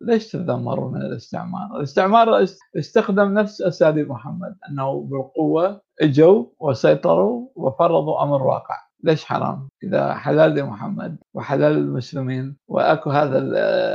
[0.00, 8.42] ليش تتذمرون من الاستعمار؟ الاستعمار استخدم نفس أساليب محمد أنه بالقوة إجوا وسيطروا وفرضوا أمر
[8.42, 8.85] واقع.
[9.04, 13.40] ليش حرام؟ إذا حلال لمحمد وحلال للمسلمين وأكو هذا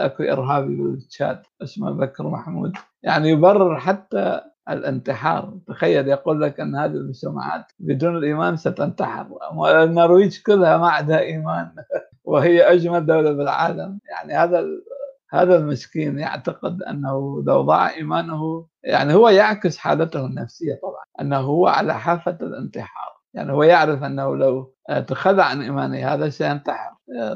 [0.05, 2.73] أكو إرهابي بالتشات اسمه بكر محمود
[3.03, 5.57] يعني يبرر حتى الانتحار.
[5.67, 9.27] تخيل يقول لك أن هذه المجتمعات بدون الإيمان ستنتحر.
[9.83, 11.71] النرويج كلها ما عندها إيمان
[12.23, 13.99] وهي أجمل دولة بالعالم.
[14.09, 14.65] يعني هذا
[15.33, 21.67] هذا المسكين يعتقد أنه لو ضاع إيمانه يعني هو يعكس حالته النفسية طبعا أنه هو
[21.67, 23.20] على حافة الانتحار.
[23.34, 24.73] يعني هو يعرف أنه لو
[25.07, 26.91] تخلى عن ايمانه هذا سينتحر.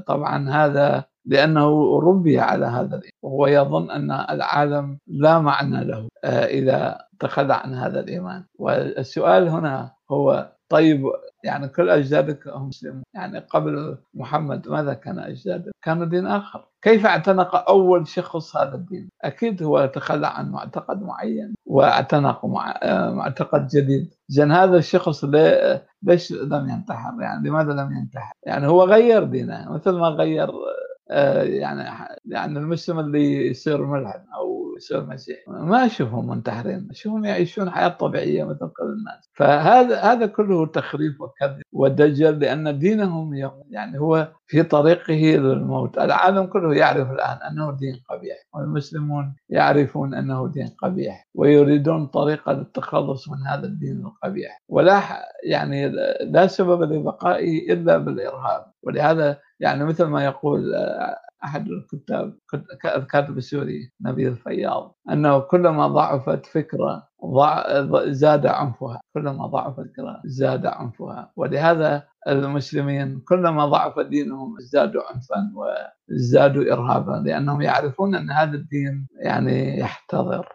[0.08, 7.54] طبعا هذا لأنه ربي على هذا وهو يظن أن العالم لا معنى له إذا تخلى
[7.54, 8.43] عن هذا الإيمان.
[8.60, 11.03] والسؤال هنا هو طيب
[11.43, 17.05] يعني كل أجدادك هم مسلمون يعني قبل محمد ماذا كان اجدادك؟ كانوا دين آخر كيف
[17.05, 22.80] اعتنق أول شخص هذا الدين؟ أكيد هو تخلى عن معتقد معين واعتنق مع
[23.11, 25.26] معتقد جديد زين هذا الشخص
[26.03, 30.49] ليش لم ينتحر؟ يعني لماذا لم ينتحر؟ يعني هو غير دينه مثل ما غير
[31.09, 37.70] آه، يعني يعني المسلم اللي يصير ملحد أو يصير مسيحي ما أشوفهم منتحرين أشوفهم يعيشون
[37.70, 39.30] حياة طبيعية مثل كل الناس.
[39.34, 43.34] فهذا هذا كله تخريف وكذب ودجل لأن دينهم
[43.70, 45.98] يعني هو في طريقه للموت.
[45.98, 53.30] العالم كله يعرف الآن أنه دين قبيح والمسلمون يعرفون أنه دين قبيح ويريدون طريقة للتخلص
[53.30, 54.62] من هذا الدين القبيح.
[54.70, 55.02] ولا
[55.44, 55.90] يعني
[56.26, 58.66] لا سبب لبقائه إلا بالإرهاب.
[58.84, 60.74] ولهذا يعني مثل ما يقول
[61.46, 62.34] أحد الكتاب
[62.86, 67.08] الكاتب السوري نبيل الفياض أنه كلما ضعفت فكرة
[68.06, 71.32] زاد عنفها كلما ضعفت فكرة زاد عنفها.
[71.36, 75.52] ولهذا المسلمين كلما ضعف دينهم ازدادوا عنفا
[76.10, 80.48] وازدادوا ارهابا لأنهم يعرفون أن هذا الدين يعني يحتضر.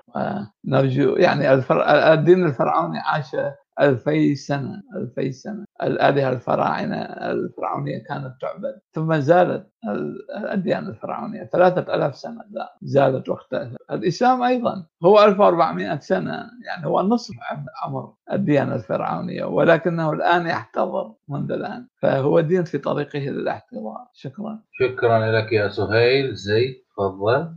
[0.65, 1.53] نرجو يعني
[2.13, 3.37] الدين الفرعوني عاش
[3.81, 5.65] ألفي سنة ألفي سنة.
[5.83, 9.71] الآلهة الفراعنة الفرعونية كانت تعبد ثم زالت
[10.37, 17.03] الأديان الفرعونية ثلاثة ألاف سنة لا زالت واختلفت الإسلام أيضا هو 1400 سنة يعني هو
[17.03, 17.35] نصف
[17.83, 21.87] عمر الديانة الفرعونية ولكنه الآن يحتضر منذ الآن.
[22.03, 24.07] فهو دين في طريقه للاحتضار.
[24.13, 24.61] شكرا.
[24.73, 26.35] شكرا لك يا سهيل.
[26.35, 27.57] زيد تفضل.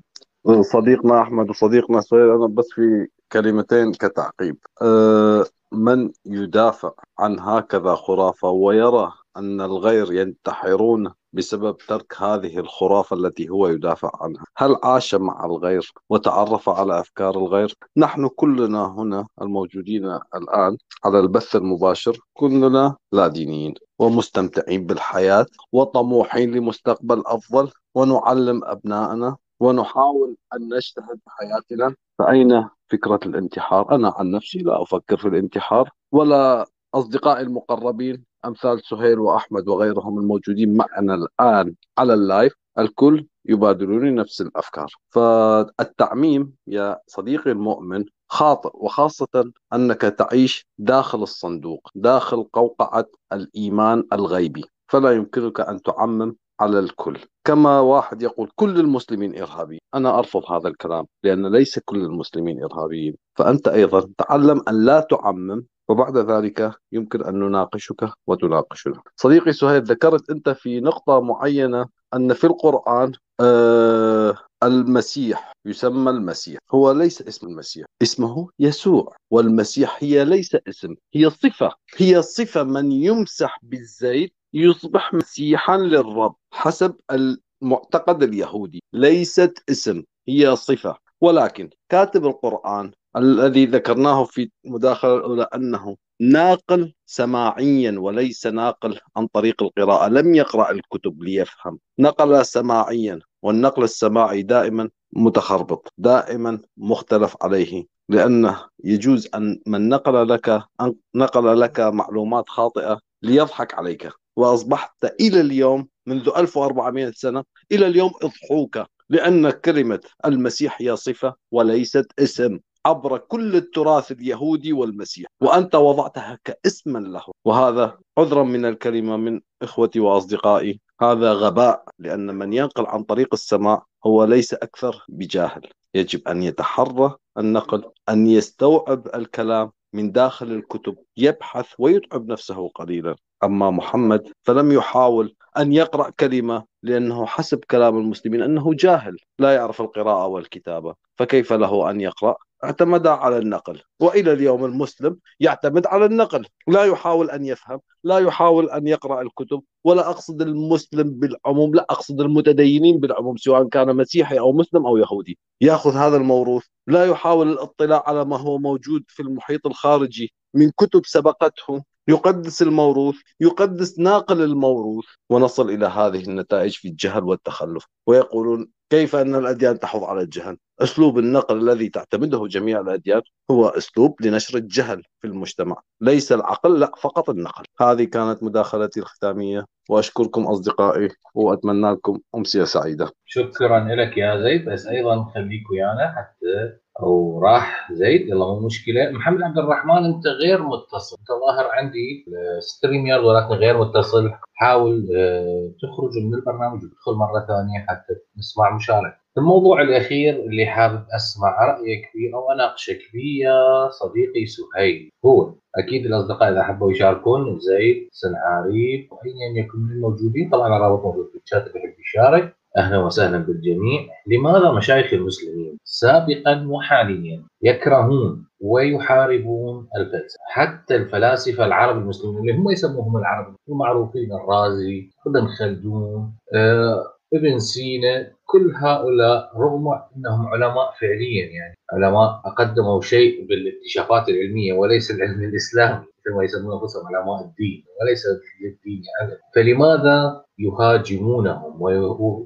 [0.62, 4.58] صديقنا أحمد وصديقنا سهيل أنا بس في كلمتين كتعقيب.
[4.82, 13.50] أه من يدافع عن هكذا خرافة ويرى أن الغير ينتحرون بسبب ترك هذه الخرافة التي
[13.50, 14.46] هو يدافع عنها.
[14.58, 20.06] هل عاش مع الغير وتعرف على أفكار الغير؟ نحن كلنا هنا الموجودين
[20.36, 30.38] الآن على البث المباشر كلنا لا دينيين ومستمتعين بالحياة وطموحين لمستقبل أفضل ونعلم أبنائنا ونحاول
[30.54, 31.96] أن نجتهد بحياتنا.
[32.20, 39.20] فأين فكرة الانتحار؟ أنا عن نفسي لا أفكر في الانتحار ولا أصدقائي المقربين أمثال سهيل
[39.20, 44.88] وأحمد وغيرهم الموجودين معنا الآن على اللايف الكل يبادلوني نفس الأفكار.
[45.10, 54.64] فالتعميم يا صديقي المؤمن خاطئ وخاصة أنك تعيش داخل الصندوق داخل قوقعة الإيمان الغيبي.
[54.88, 57.20] فلا يمكنك أن تعمم على الكل.
[57.48, 59.80] كما واحد يقول كل المسلمين إرهابيين.
[59.96, 63.16] أنا أرفض هذا الكلام لأن ليس كل المسلمين إرهابيين.
[63.36, 69.02] فأنت أيضا تعلم أن لا تعمم وبعد ذلك يمكن أن نناقشك وتناقشنا.
[69.16, 76.60] صديقي سهيل ذكرت أنت في نقطة معينة أن في القرآن آه المسيح يسمى المسيح.
[76.72, 79.16] هو ليس اسم المسيح اسمه يسوع.
[79.32, 81.72] والمسيح هي ليس اسم هي صفة.
[81.98, 88.84] هي صفة من يمسح بالزيت يصبح مسيحا للرب حسب المعتقد اليهودي.
[88.94, 90.98] ليست اسم هي صفة.
[91.22, 99.64] ولكن كاتب القرآن الذي ذكرناه في المداخلة الأولى أنه ناقل سماعيا وليس ناقل عن طريق
[99.64, 100.08] القراءة.
[100.08, 101.80] لم يقرأ الكتب ليفهم.
[102.00, 110.50] نقل سماعيا والنقل السماعي دائما متخربط دائما مختلف عليه لأنه يجوز أن من نقل لك
[110.82, 114.23] أن نقل لك معلومات خاطئة ليضحك عليك.
[114.36, 118.80] وأصبحت إلى اليوم منذ 1400 سنة إلى اليوم أضحوك
[119.10, 127.00] لأن كلمة المسيح هي صفة وليست اسم عبر كل التراث اليهودي والمسيح وأنت وضعتها كاسما
[127.00, 127.24] له.
[127.46, 133.86] وهذا عذرا من الكلمة من إخوتي وأصدقائي هذا غباء لأن من ينقل عن طريق السماع
[134.06, 135.62] هو ليس أكثر بجاهل.
[135.96, 143.16] يجب أن يتحرى النقل أن يستوعب الكلام من داخل الكتب يبحث ويتعب نفسه قليلا.
[143.44, 149.82] أما محمد فلم يحاول أن يقرأ كلمة لأنه حسب كلام المسلمين أنه جاهل لا يعرف
[149.82, 156.46] القراءة والكتابة فكيف له أن يقرأ؟ اعتمد على النقل وإلى اليوم المسلم يعتمد على النقل
[156.68, 162.22] لا يحاول أن يفهم لا يحاول أن يقرأ الكتب ولا أقصد المسلم بالعموم لا أقصد
[162.22, 165.38] المتدينين بالعموم سواء كان مسيحي أو مسلم أو يهودي.
[165.62, 171.02] يأخذ هذا الموروث لا يحاول الاطلاع على ما هو موجود في المحيط الخارجي من كتب
[171.06, 171.84] سبقته.
[172.08, 177.86] يقدس الموروث يقدس ناقل الموروث ونصل إلى هذه النتائج في الجهل والتخلف.
[178.08, 184.22] ويقولون كيف أن الأديان تحض على الجهل؟ أسلوب النقل الذي تعتمده جميع الأديان هو أسلوب
[184.22, 187.64] لنشر الجهل في المجتمع ليس العقل لا فقط النقل.
[187.82, 189.66] هذه كانت مداخلتي الختامية.
[189.90, 193.12] وأشكركم أصدقائي وأتمنى لكم أمسية سعيدة.
[193.26, 194.70] شكرا لك يا زيد.
[194.70, 199.12] بس أيضا خليك ويانا حتى أو راح زيد يلا مو مشكلة.
[199.12, 201.18] محمد عبد الرحمن أنت غير متصل.
[201.20, 202.26] أنت ظاهر عندي
[202.60, 204.32] ستريم يارد ولكن غير متصل.
[204.54, 209.24] حاول آه، تخرج من البرنامج وتدخل مرة ثانية حتى نسمع مشاركة.
[209.38, 215.10] الموضوع الأخير اللي حابب أسمع رأيك فيه أو أناقشك فيه يا صديقي سهيل.
[215.26, 221.30] هو أكيد الأصدقاء إذا حبوا يشاركون زيد سنعاريب وايا يكن من الموجودين طبعا الرابط موجود
[221.32, 222.56] في الشات اللي يحب يشارك.
[222.78, 224.02] أهلا وسهلا بالجميع.
[224.28, 233.18] لماذا مشايخ المسلمين سابقا وحاليا يكرهون ويحاربون الفلسفة؟ حتى الفلاسفة العرب المسلمين اللي هم يسموهم
[233.18, 237.04] العرب المعروفين الرازي ابن خلدون آه،
[237.34, 245.12] ابن سينا كل هؤلاء رغم إنهم علماء فعليا يعني علماء قدموا شيء بالاكتشافات العلمية وليس
[245.12, 248.24] العلم الإسلامي مثل ما يسمون أنفسهم علماء الدين وليس
[248.62, 251.82] للدين علم فلماذا يهاجمونهم؟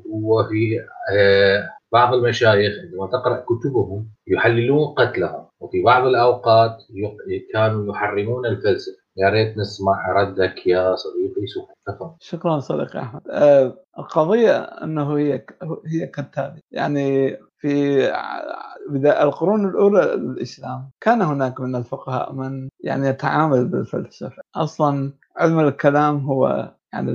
[0.06, 0.80] وفي
[1.14, 6.78] آه، بعض المشايخ عندما تقرأ كتبهم يحللون قتلهم وفي بعض الأوقات
[7.54, 9.07] كانوا يحرمون الفلسفة.
[9.18, 13.22] يا ريت نسمع ردك يا صديقي سهيل شكرا صديقي أحمد.
[13.30, 15.46] آه، القضية إنه هي
[15.86, 16.62] هي كالتالي.
[16.72, 18.06] يعني في
[19.06, 24.42] القرون الأولى للإسلام كان هناك من الفقهاء من يعني يتعامل بالفلسفة.
[24.56, 27.12] أصلا علم الكلام هو يعني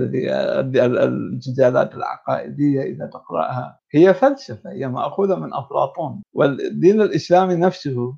[1.06, 3.78] الجدالات العقائدية إذا تقرأها.
[3.92, 6.22] هي فلسفة هي مأخوذة من أفلاطون.
[6.32, 8.16] والدين الإسلامي نفسه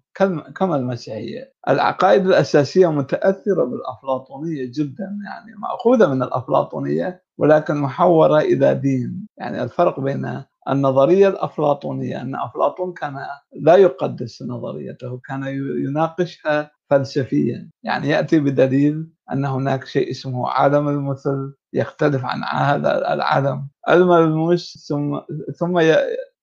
[0.54, 1.52] كما المسيحية.
[1.68, 9.26] العقائد الأساسية متأثرة بالأفلاطونية جدا يعني مأخوذة من الأفلاطونية ولكن محورة إلى دين.
[9.38, 15.44] يعني الفرق بين النظرية الأفلاطونية أن أفلاطون كان لا يقدس نظريته كان
[15.84, 17.70] يناقشها فلسفيا.
[17.82, 23.68] يعني يأتي بدليل أن هناك شيء اسمه عالم المثل يختلف عن هذا العالم.
[23.88, 25.20] الملموس ثم
[25.58, 25.78] ثم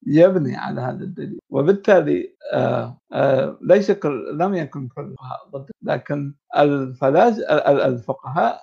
[0.07, 1.39] يبني على هذا الدليل.
[1.49, 6.33] وبالتالي آه، آه، ليس كل لم يكن كل الفقهاء ضد لكن
[7.85, 8.61] الفقهاء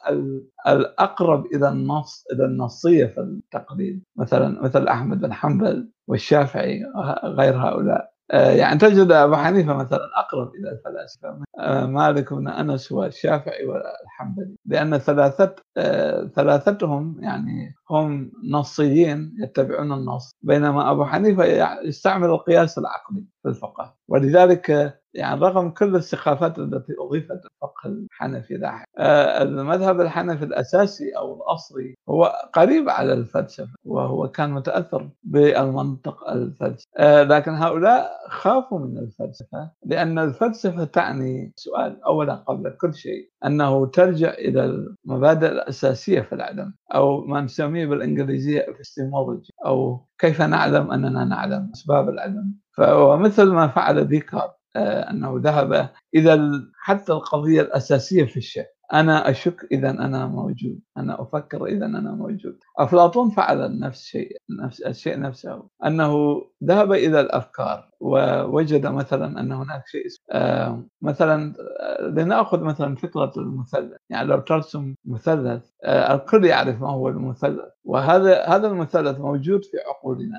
[0.68, 6.82] الأقرب إلى النص إلى النصية في التقليد مثلا مثل أحمد بن حنبل والشافعي
[7.24, 8.17] غير هؤلاء.
[8.30, 11.38] يعني تجد أبو حنيفة مثلا أقرب إلى الفلاسفة.
[11.60, 14.56] آه، مالك بن أنس والشافعي والحنبلي.
[14.66, 20.30] لأن ثلاثة آه، ثلاثتهم يعني هم نصيين يتبعون النص.
[20.42, 21.44] بينما أبو حنيفة
[21.84, 23.94] يستعمل القياس العقلي في الفقه.
[24.08, 31.36] ولذلك يعني رغم كل الثقافات التي أضيفت للفقه الحنفي لاحقا آه، المذهب الحنفي الأساسي أو
[31.36, 36.86] الأصلي هو قريب على الفلسفة وهو كان متأثر بالمنطق الفلسفي.
[36.96, 43.86] آه، لكن هؤلاء خافوا من الفلسفة لأن الفلسفة تعني سؤال اولا قبل كل شيء أنه
[43.86, 51.24] ترجع إلى المبادئ الأساسية في العلم أو ما نسميه بالإنجليزية epistemology أو كيف نعلم أننا
[51.24, 52.54] نعلم أسباب العلم.
[52.72, 55.90] فمثل ما فعل ديكارت أنه ذهب.
[56.14, 56.50] إلى
[56.80, 60.80] حتى القضية الأساسية في الشيء أنا أشك إذا أنا موجود.
[60.96, 62.58] أنا أفكر إذا أنا موجود.
[62.78, 65.62] أفلاطون فعل نفس الشيء نفس الشيء نفسه.
[65.86, 73.32] أنه ذهب إلى الأفكار ووجد مثلا أن هناك شيء آه مثلا آه، لنأخذ مثلا فكرة
[73.36, 73.96] المثلث.
[74.10, 77.60] يعني لو ترسم مثلث آه الكل يعرف ما هو المثلث.
[77.84, 80.38] وهذا هذا المثلث موجود في عقولنا.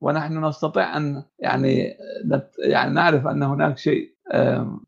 [0.00, 1.96] ونحن نستطيع أن يعني
[2.58, 4.15] يعني نعرف أن هناك شيء.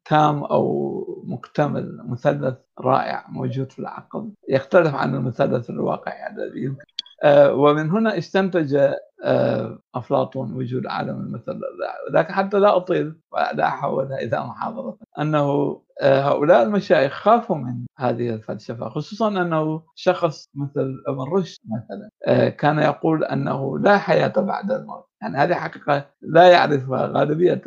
[0.04, 6.84] تام أو مكتمل مثلث رائع موجود في العقل يختلف عن المثلث الواقعي الذي يمكن.
[7.22, 11.62] آه، ومن هنا استنتج آه، أفلاطون وجود عالم المثلث.
[12.12, 14.98] لكن حتى لا أطيل ولا احول إلى محاضرة.
[15.18, 22.10] أنه آه، هؤلاء المشايخ خافوا من هذه الفلسفة خصوصا أنه شخص مثل ابن رشد مثلا
[22.50, 25.07] كان يقول أنه لا حياة بعد الموت.
[25.22, 27.62] يعني هذه حقيقة لا يعرفها غالبية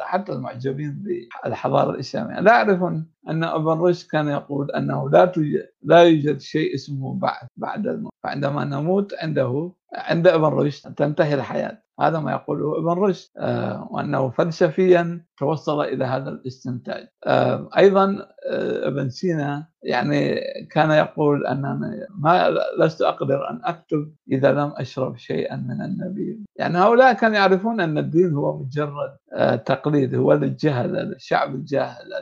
[0.00, 1.04] حتى المعجبين
[1.44, 2.40] بالحضارة الإسلامية.
[2.40, 7.46] لا يعرفون أن ابن رشد كان يقول أنه لا توجد لا يوجد شيء اسمه بعد
[7.56, 8.12] بعد الموت.
[8.22, 11.82] فعندما نموت عنده عند ابن رشد تنتهي الحياة.
[12.00, 17.08] هذا ما يقوله ابن رشد آه وأنه فلسفيا توصل إلى هذا الاستنتاج.
[17.26, 24.52] آه أيضا آه ابن سينا يعني كان يقول أنني ما لست أقدر أن أكتب إذا
[24.52, 30.14] لم أشرب شيئا من النبي يعني هؤلاء كانوا يعرفون أن الدين هو مجرد آه، تقليد
[30.14, 32.12] هو للجهل الشعب الجاهل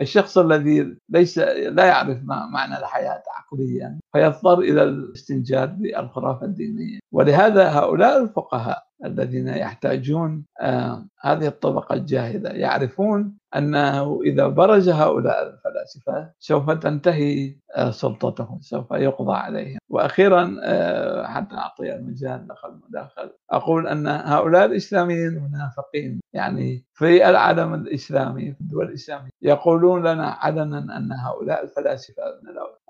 [0.00, 6.98] الشخص الذي ليس لا يعرف ما معنى الحياة عقليا فيضطر إلى الاستنجاد بالخرافة الدينية.
[7.12, 16.32] ولهذا هؤلاء الفقهاء الذين يحتاجون آه، هذه الطبقة الجاهلة يعرفون أنه إذا برز هؤلاء الفلاسفة
[16.38, 19.78] سوف تنتهي آه، سلطتهم سوف يقضى عليهم.
[19.88, 22.46] وأخيرا آه، حتى أعطي المجال
[22.88, 29.30] دخل أقول أن هؤلاء الإسلاميين منافقين يعني في العالم الإسلامي في الدول الإسلامية.
[29.42, 32.22] يقولون لنا علنا أن هؤلاء الفلاسفة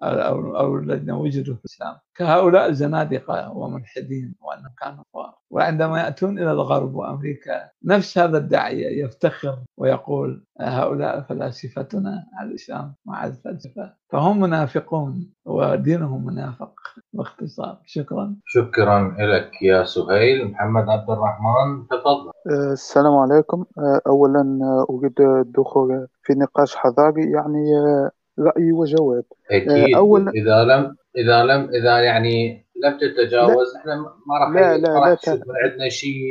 [0.02, 5.04] أو الذين وجدوا في الإسلام كهؤلاء زنادقة وملحدين وأنهم كانوا
[5.50, 13.26] وعندما يأتون إلى الغرب وأمريكا نفس هذا الداعية يفتخر ويقول هؤلاء فلاسفتنا على الإسلام مع
[13.26, 15.35] الفلسفة فهم منافقون.
[15.46, 16.72] ودينهم منافق
[17.12, 17.78] باختصار.
[17.86, 18.34] شكرا.
[18.46, 20.50] شكرا لك يا سهيل.
[20.50, 22.30] محمد عبد الرحمن تفضل.
[22.50, 23.64] أه، السلام عليكم.
[23.78, 24.58] أه، أولا
[24.90, 29.96] أريد الدخول في نقاش حضاري يعني أه، رأي وجواب أكيد.
[29.96, 33.80] أولا إذا لم إذا لم إذا يعني لم تتجاوز لا.
[33.80, 33.94] إحنا
[34.26, 36.28] ما راح لا لا لا تشوف عندنا شيء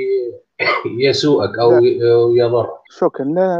[1.10, 1.72] يسوءك أو
[2.36, 3.26] يضر شكرا.
[3.26, 3.58] لا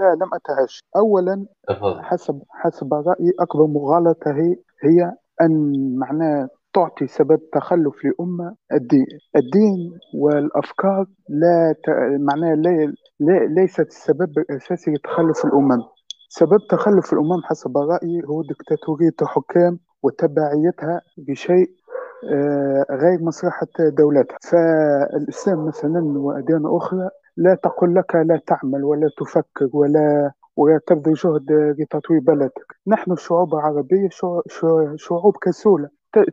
[0.00, 0.80] لا لم أتهش.
[0.96, 2.02] اولا أفضل.
[2.02, 5.12] حسب حسب رأيي اكبر مغالطه هي هي
[5.42, 5.52] أن
[5.98, 8.54] معناه تعطي سبب تخلف لأمة.
[8.72, 9.06] الدين
[9.36, 9.78] الدين
[10.14, 11.90] والأفكار لا ت...
[12.20, 12.92] معناها لا...
[13.20, 13.46] لا...
[13.60, 15.82] ليست السبب الأساسي لتخلف الأمم.
[16.28, 21.70] سبب تخلف الأمم حسب رأيي هو دكتاتورية الحكام وتبعيتها بشيء
[22.32, 23.66] آه، غير مصلحة
[23.98, 24.36] دولتها.
[24.50, 31.52] فالإسلام مثلا وأديان أخرى لا تقول لك لا تعمل ولا تفكر ولا ولا تبذل جهد
[31.78, 32.76] لتطوير بلدك.
[32.86, 34.08] نحن الشعوب العربية
[34.96, 35.88] شعوب كسولة.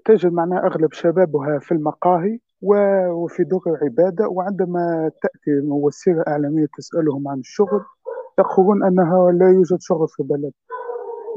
[0.05, 7.39] تجد معنا أغلب شبابها في المقاهي وفي دور العبادة وعندما تأتي وسيلة إعلامية تسألهم عن
[7.39, 7.81] الشغل
[8.39, 10.51] يقولون أنها لا يوجد شغل في البلد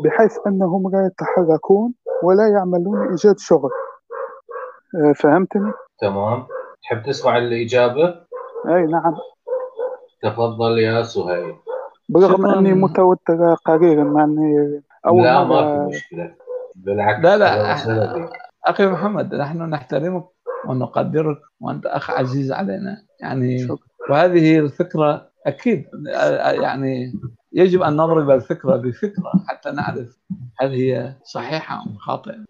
[0.05, 3.71] بحيث أنهم لا يتحركون ولا يعملون إيجاد شغل.
[4.95, 6.47] آه، فهمتني؟ تمام.
[6.83, 8.15] تحب تسمع الإجابة؟
[8.69, 9.15] أي نعم.
[10.23, 11.55] تفضل يا سهيل.
[12.09, 16.35] برغم أني متوتر قليلا مع أني أول لا ما في مشكلة.
[16.75, 18.31] بالعكس لا لا
[18.65, 20.25] أخي محمد نحن نحترمك
[20.69, 23.03] ونقدرك وأنت أخ عزيز علينا.
[23.21, 23.79] يعني شكرا.
[24.11, 25.85] وهذه الفكرة أكيد
[26.63, 27.13] يعني
[27.53, 30.19] يجب أن نضرب الفكرة بفكرة حتى نعرف
[30.59, 32.45] هل هي صحيحة أم خاطئة.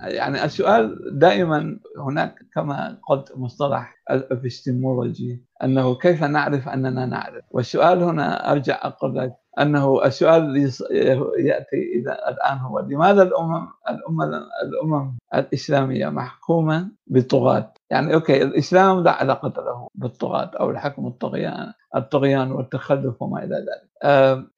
[0.00, 8.52] يعني السؤال دائما هناك كما قلت مصطلح الابستمولوجي أنه كيف نعرف أننا نعرف والسؤال هنا
[8.52, 10.56] أرجع أقول لك أنه السؤال
[11.38, 14.22] يأتي إذا الآن هو لماذا الامم الامم
[14.62, 22.52] الأمم الإسلامية محكومة بالطغاة؟ يعني أوكي الإسلام لا علاقة له بالطغاة أو الحكم الطغيان الطغيان
[22.52, 23.88] والتخلف وما إلى ذلك.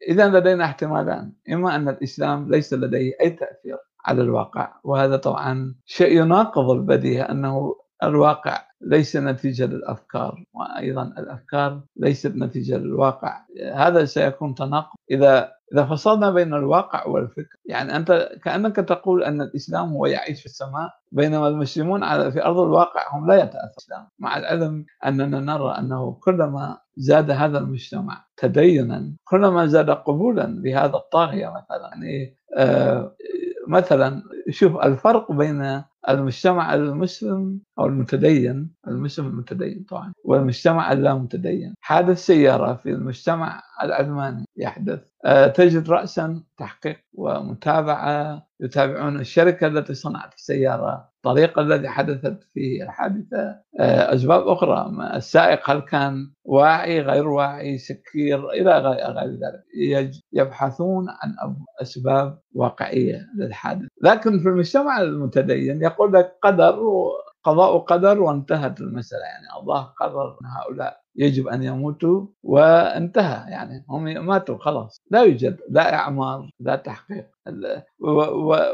[0.08, 6.20] إذا لدينا احتمالان، إما أن الإسلام ليس لديه أي تأثير على الواقع وهذا طبعا شيء
[6.22, 13.40] يناقض البديهة أنه الواقع ليس نتيجة للأفكار وأيضا الأفكار ليست نتيجة للواقع.
[13.74, 14.96] هذا سيكون تناقض.
[15.10, 20.46] إذا إذا فصلنا بين الواقع والفكر يعني أنت كأنك تقول أن الإسلام هو يعيش في
[20.46, 24.06] السماء بينما المسلمون على في أرض الواقع هم لا يتأثرون.
[24.18, 31.48] مع العلم أننا نرى أنه كلما زاد هذا المجتمع تدينا كلما زاد قبولا لهذا الطاغية
[31.48, 33.16] مثلا يعني آه
[33.68, 42.26] مثلا شوف الفرق بين المجتمع المسلم أو المتدين المسلم المتدين طبعا والمجتمع اللا متدين حادث
[42.26, 45.00] سياره في المجتمع العلماني يحدث.
[45.24, 53.56] آه، تجد راسا تحقيق ومتابعة يتابعون الشركة التي صنعت السيارة الطريق الذي حدثت فيه الحادثة.
[53.80, 59.64] آه، أسباب أخرى السائق هل كان واعي غير واعي سكير إلى غير ذلك.
[60.32, 63.88] يبحثون عن أسباب واقعية للحادث.
[64.02, 66.80] لكن في المجتمع المتدين يقول لك قدر
[67.44, 69.22] قضاء قدر وانتهت المسألة.
[69.24, 75.02] يعني الله قرر هؤلاء يجب أن يموتوا وانتهى يعني هم ماتوا خلاص.
[75.10, 77.26] لا يوجد لا إعمار لا تحقيق.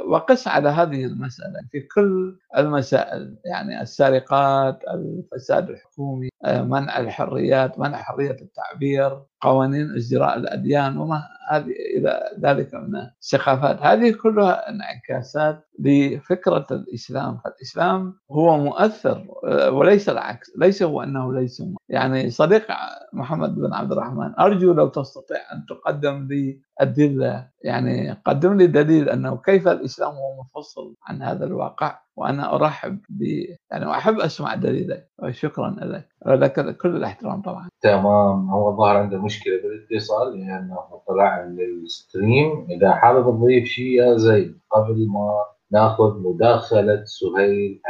[0.09, 8.37] وقس على هذه المسألة في كل المسائل يعني السرقات الفساد الحكومي منع الحريات منع حرية
[8.43, 13.83] التعبير قوانين ازدراء الأديان وما هذه إلى ذلك من السخافات.
[13.83, 17.39] هذه كلها انعكاسات لفكرة الإسلام.
[17.45, 19.27] فالإسلام هو مؤثر
[19.73, 22.67] وليس العكس ليس هو أنه ليس يعني صديق
[23.13, 29.09] محمد بن عبد الرحمن أرجو لو تستطيع أن تقدم لي أدلة يعني قدم لي دليل
[29.09, 33.23] أنه كيف الإسلام هو منفصل عن هذا الواقع وأنا أرحب ب
[33.71, 35.77] يعني أحب أسمع دليلك وشكرا
[36.27, 37.69] لك لك كل الاحترام طبعا.
[37.81, 44.17] تمام هو ظهر عنده مشكلة بالاتصال لأنه طلع من الستريم إذا حابب تضيف شيء يا
[44.17, 47.81] زيد قبل ما ناخذ مداخلة سهيل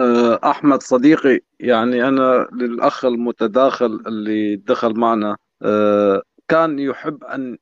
[0.00, 7.58] أه، أحمد صديقي يعني أنا للأخ المتداخل اللي دخل معنا أه، كان يحب أن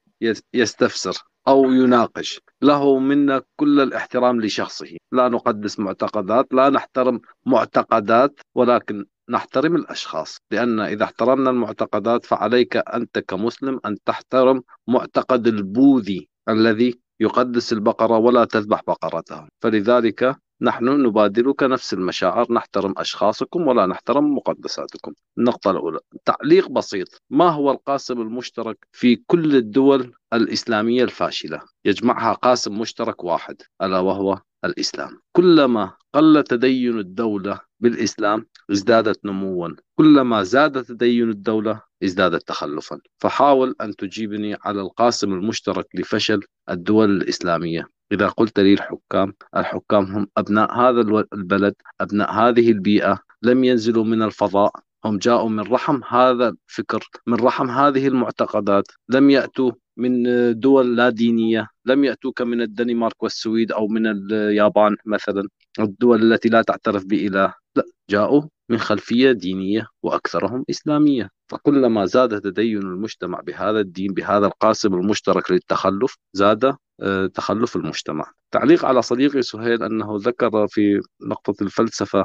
[0.54, 2.40] يستفسر أو يناقش.
[2.62, 4.96] له منا كل الاحترام لشخصه.
[5.12, 10.38] لا نقدس معتقدات لا نحترم معتقدات ولكن نحترم الأشخاص.
[10.50, 18.44] لأن إذا احترمنا المعتقدات فعليك أنت كمسلم أن تحترم معتقد البوذي الذي يقدس البقرة ولا
[18.44, 25.12] تذبح بقرته فلذلك نحن نبادلك نفس المشاعر نحترم أشخاصكم ولا نحترم مقدساتكم.
[25.38, 27.08] النقطة الأولى تعليق بسيط.
[27.30, 34.40] ما هو القاسم المشترك في كل الدول الإسلامية الفاشلة؟ يجمعها قاسم مشترك واحد ألا وهو؟
[34.64, 35.20] الإسلام.
[35.32, 39.68] كلما قل تدين الدولة بالإسلام ازدادت نموا.
[39.98, 43.00] كلما زاد تدين الدولة ازدادت تخلفا.
[43.18, 46.40] فحاول أن تجيبني على القاسم المشترك لفشل
[46.70, 47.88] الدول الإسلامية.
[48.12, 54.22] إذا قلت لي الحكام الحكام هم أبناء هذا البلد أبناء هذه البيئة لم ينزلوا من
[54.22, 54.72] الفضاء.
[55.04, 58.84] هم جاءوا من رحم هذا الفكر من رحم هذه المعتقدات.
[59.08, 60.22] لم يأتوا من
[60.60, 65.48] دول لا دينية لم يأتوك من الدنمارك والسويد أو من اليابان مثلا.
[65.80, 71.30] الدول التي لا تعترف بإله لا جاءوا من خلفية دينية وأكثرهم إسلامية.
[71.48, 78.32] فكلما زاد تدين المجتمع بهذا الدين بهذا القاسم المشترك للتخلف زاد آه، تخلف المجتمع.
[78.50, 82.24] تعليق على صديقي سهيل أنه ذكر في نقطة الفلسفة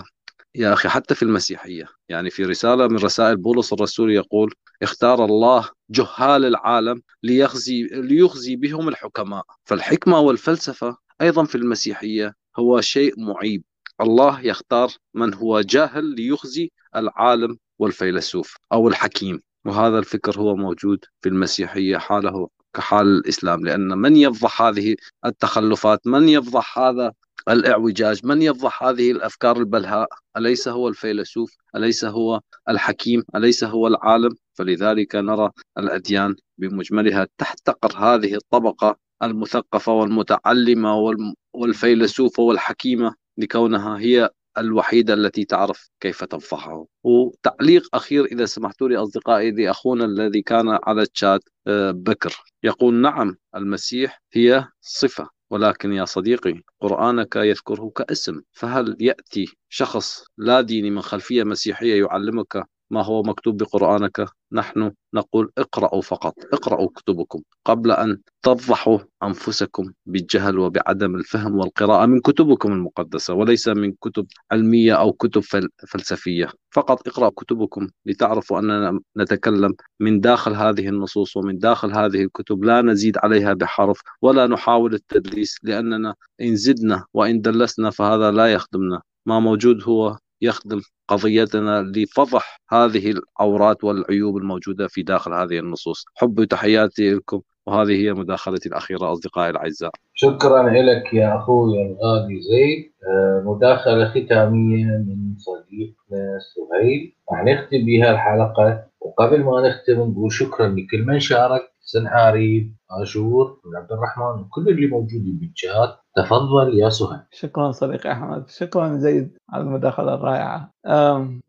[0.56, 1.86] يا أخي حتى في المسيحية.
[2.10, 8.88] يعني في رسالة من رسائل بولس الرسول يقول اختار الله جهال العالم ليخزي, ليخزي بهم
[8.90, 13.64] الحكماء فالحكمة والفلسفة أيضا في المسيحية هو شيء معيب.
[14.02, 19.42] الله يختار من هو جاهل ليخزي العالم والفيلسوف أو الحكيم.
[19.66, 23.66] وهذا الفكر هو موجود في المسيحية حاله كحال الإسلام.
[23.66, 24.96] لأن من يفضح هذه
[25.26, 27.14] التخلفات؟ من يفضح هذا
[27.50, 28.26] الإعوجاج.
[28.26, 30.08] من يفضح هذه الأفكار البلهاء؟
[30.38, 38.36] أليس هو الفيلسوف؟ أليس هو الحكيم؟ أليس هو العالم؟ فلذلك نرى الأديان بمجملها تحتقر هذه
[38.36, 41.16] الطبقة المثقفة والمتعلمة
[41.54, 49.52] والفيلسوفه والحكيمة لكونها هي الوحيدة التي تعرف كيف تفضحه وتعليق أخير إذا سمحتوا لي أصدقائي
[49.52, 52.44] لأخونا الذي كان على الشات آه، بكر.
[52.64, 58.42] يقول نعم المسيح هي صفة ولكن يا صديقي قرآنك يذكره كاسم.
[58.52, 65.52] فهل يأتي شخص لا ديني من خلفية مسيحية يعلمك ما هو مكتوب بقرآنك؟ نحن نقول
[65.58, 73.34] اقرأوا فقط اقرأوا كتبكم قبل أن تفضحوا أنفسكم بالجهل وبعدم الفهم والقراءة من كتبكم المقدسة
[73.34, 75.42] وليس من كتب علمية أو كتب
[75.88, 76.50] فلسفية.
[76.72, 82.64] فقط اقرأوا كتبكم لتعرفوا أننا نتكلم من داخل هذه النصوص ومن داخل هذه الكتب.
[82.64, 89.02] لا نزيد عليها بحرف ولا نحاول التدليس لأننا إن زدنا وإن دلسنا فهذا لا يخدمنا.
[89.26, 96.06] ما موجود هو يخدم قضيتنا لفضح هذه العورات والعيوب الموجودة في داخل هذه النصوص.
[96.16, 99.92] حب وتحياتي لكم وهذه هي مداخلتي الأخيرة أصدقائي الأعزاء.
[100.14, 102.92] شكرا لك يا أخوي الغالي زيد.
[103.10, 107.14] آه، مداخلة ختامية من صديقنا سهيل.
[107.48, 111.62] نختم بها الحلقة وقبل ما نختم نقول شكرا لكل من شارك.
[111.90, 117.20] سنعاري عاشور عبد الرحمن وكل اللي موجودين بالشات تفضل يا سهيل.
[117.32, 118.50] شكرا صديقي أحمد.
[118.50, 120.72] شكرا زيد على المداخلة الرائعة.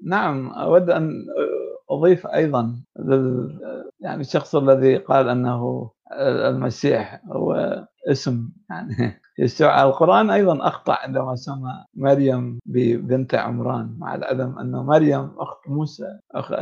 [0.04, 1.12] نعم أود أن
[1.90, 3.60] أضيف أيضا لل
[4.00, 5.90] يعني الشخص الذي قال أنه
[6.20, 7.78] المسيح هو
[8.08, 9.20] اسم يعني.
[9.38, 16.18] يسوع القرآن أيضا أخطأ عندما سمى مريم ببنت عمران مع العلم أن مريم أخت موسى
[16.34, 16.52] أخ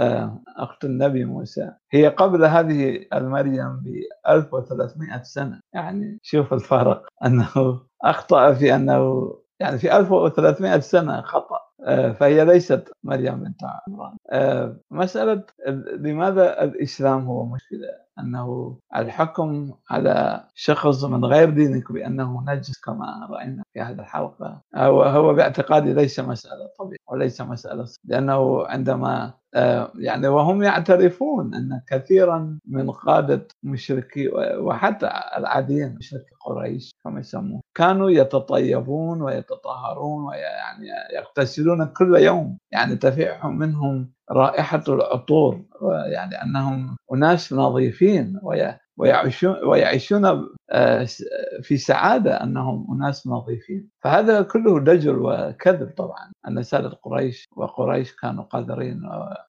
[0.56, 1.70] أخت النبي موسى.
[1.92, 5.60] هي قبل هذه المريم ب 1300 سنة.
[5.74, 7.06] يعني شوف الفرق.
[7.24, 11.58] أنه أخطأ في أنه يعني في 1300 سنة خطأ.
[12.12, 14.16] فهي ليست مريم بنت عمران.
[14.90, 15.44] مسألة
[15.98, 23.62] لماذا الإسلام هو مشكلة؟ أنه الحكم على شخص من غير دينك بأنه نجس كما رأينا
[23.74, 24.62] في هذه الحلقة.
[24.74, 31.80] هو هو باعتقادي ليس مسألة طبيعية وليس مسألة لأنه عندما آه، يعني وهم يعترفون أن
[31.88, 34.28] كثيرا من قادة مشركي
[34.58, 35.06] وحتى
[35.36, 44.12] العاديين مشركي قريش كما يسمون كانوا يتطيبون ويتطهرون ويعني يغتسلون كل يوم يعني تفيح منهم
[44.30, 45.62] رائحة العطور
[46.12, 48.40] يعني أنهم أناس نظيفين
[48.98, 51.06] ويعيشون, ويعيشون آه،
[51.62, 53.88] في سعادة أنهم أناس نظيفين.
[54.00, 56.32] فهذا كله دجل وكذب طبعا.
[56.48, 59.00] أن سادة قريش وقريش كانوا قادرين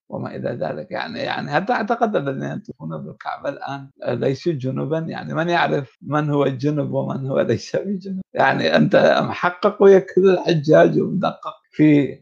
[0.10, 0.92] وما إلى ذلك.
[0.92, 6.46] يعني يعني حتى أعتقد الذين ينطقون بالكعبة الآن ليسوا جنوبا يعني من يعرف من هو
[6.46, 9.78] الجنب ومن هو ليس بجنب؟ يعني أنت محقق
[10.16, 12.20] كل الحجاج ومدقق في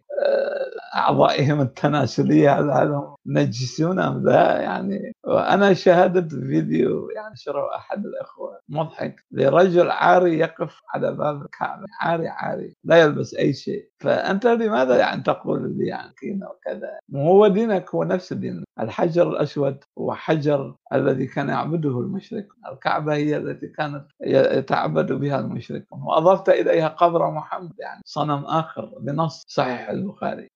[0.96, 8.60] أعضائهم التناسلية هل هم نجسون أم لا؟ يعني وأنا شاهدت فيديو يعني شروا أحد الإخوة
[8.70, 13.90] مضحك لرجل عاري يقف على باب الكعبة عاري عاري لا يلبس أي شيء.
[14.00, 19.78] فأنت لماذا يعني تقول لي يعني كذا وكذا؟ هو دينك هو نفس الدين الحجر الأسود
[20.00, 22.48] هو حجر الذي كان يعبده المشرك.
[22.72, 29.44] الكعبة هي التي كانت يتعبد بها المشركون وأضفت إليها قبر محمد يعني صنم آخر بنص
[29.48, 30.48] صحيح البخاري.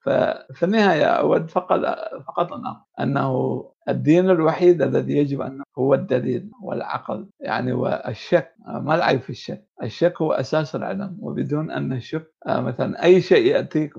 [0.50, 1.80] ففي النهاية اود فقط
[2.28, 2.64] فقط ان
[3.00, 7.28] أنه الدين الوحيد الذي يجب ان هو الدليل والعقل.
[7.40, 13.04] يعني والشك ما العيب في الشك؟ الشك هو أساس العلم وبدون أن نشك آه، مثلا
[13.04, 13.94] أي شيء يأتيك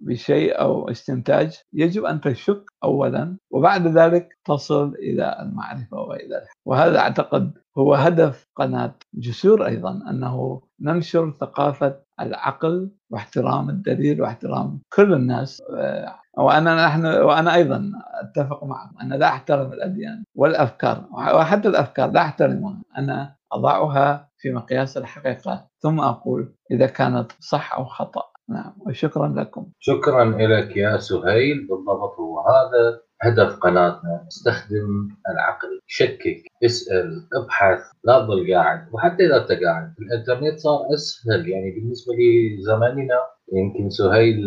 [0.00, 6.56] بشيء أو استنتاج يجب أن تشك اولا وبعد ذلك تصل إلى المعرفة وإلى الحق.
[6.64, 15.12] وهذا أعتقد هو هدف قناة جسور أيضا أنه ننشر ثقافة العقل واحترام الدليل واحترام كل
[15.14, 22.10] الناس آه، وأنا نحن وأنا أيضا أتفق معكم أنا لا أحترم الأديان والأفكار وحتى الأفكار
[22.10, 28.22] لا أحترمها أنا أضعها في مقياس الحقيقة ثم أقول إذا كانت صح أو خطأ.
[28.48, 29.66] نعم وشكرا لكم.
[29.78, 33.00] شكرا لك يا سهيل بالضبط هو هذا.
[33.22, 35.80] هدف قناتنا استخدم العقل.
[35.86, 38.86] شكك اسأل ابحث لا تظل قاعد.
[38.92, 41.48] وحتى إذا أنت قاعد الإنترنت صار أسهل.
[41.48, 42.12] يعني بالنسبة
[42.58, 43.18] لزماننا
[43.52, 44.38] يمكن سهيل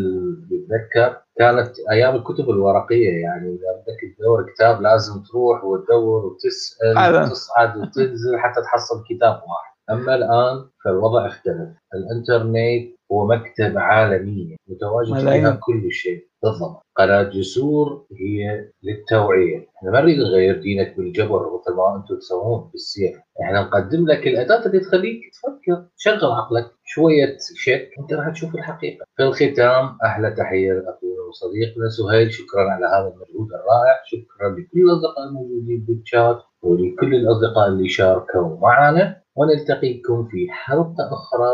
[0.52, 3.22] يتذكر كانت أيام الكتب الورقية.
[3.22, 9.76] يعني إذا بدك تدور كتاب لازم تروح وتدور وتسأل وتصعد وتنزل حتى تحصل كتاب واحد.
[9.90, 11.70] أما الآن فالوضع اختلف.
[11.94, 16.28] الإنترنت هو مكتبة عالمية متواجد فيها كل شيء.
[16.46, 16.82] بالضبط.
[16.96, 19.68] قناة جسور هي للتوعية.
[19.78, 23.14] إحنا ما نريد نغير دينك بالجبر مثل ما أنتم تسوون بالسير.
[23.42, 29.06] إحنا نقدم لك الأداة اللي تخليك تفكر شغل عقلك شوية شك أنت راح تشوف الحقيقة.
[29.18, 32.32] في الختام أحلى تحية لأخونا وصديقنا سهيل.
[32.32, 33.96] شكرا على هذا المجهود الرائع.
[34.06, 39.22] شكرا لكل الأصدقاء الموجودين بالشات ولكل الأصدقاء اللي شاركوا معنا.
[39.36, 41.52] ونلتقيكم في حلقة أخرى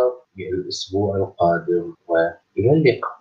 [0.54, 1.94] الأسبوع القادم.
[2.08, 3.21] وإلى اللقاء.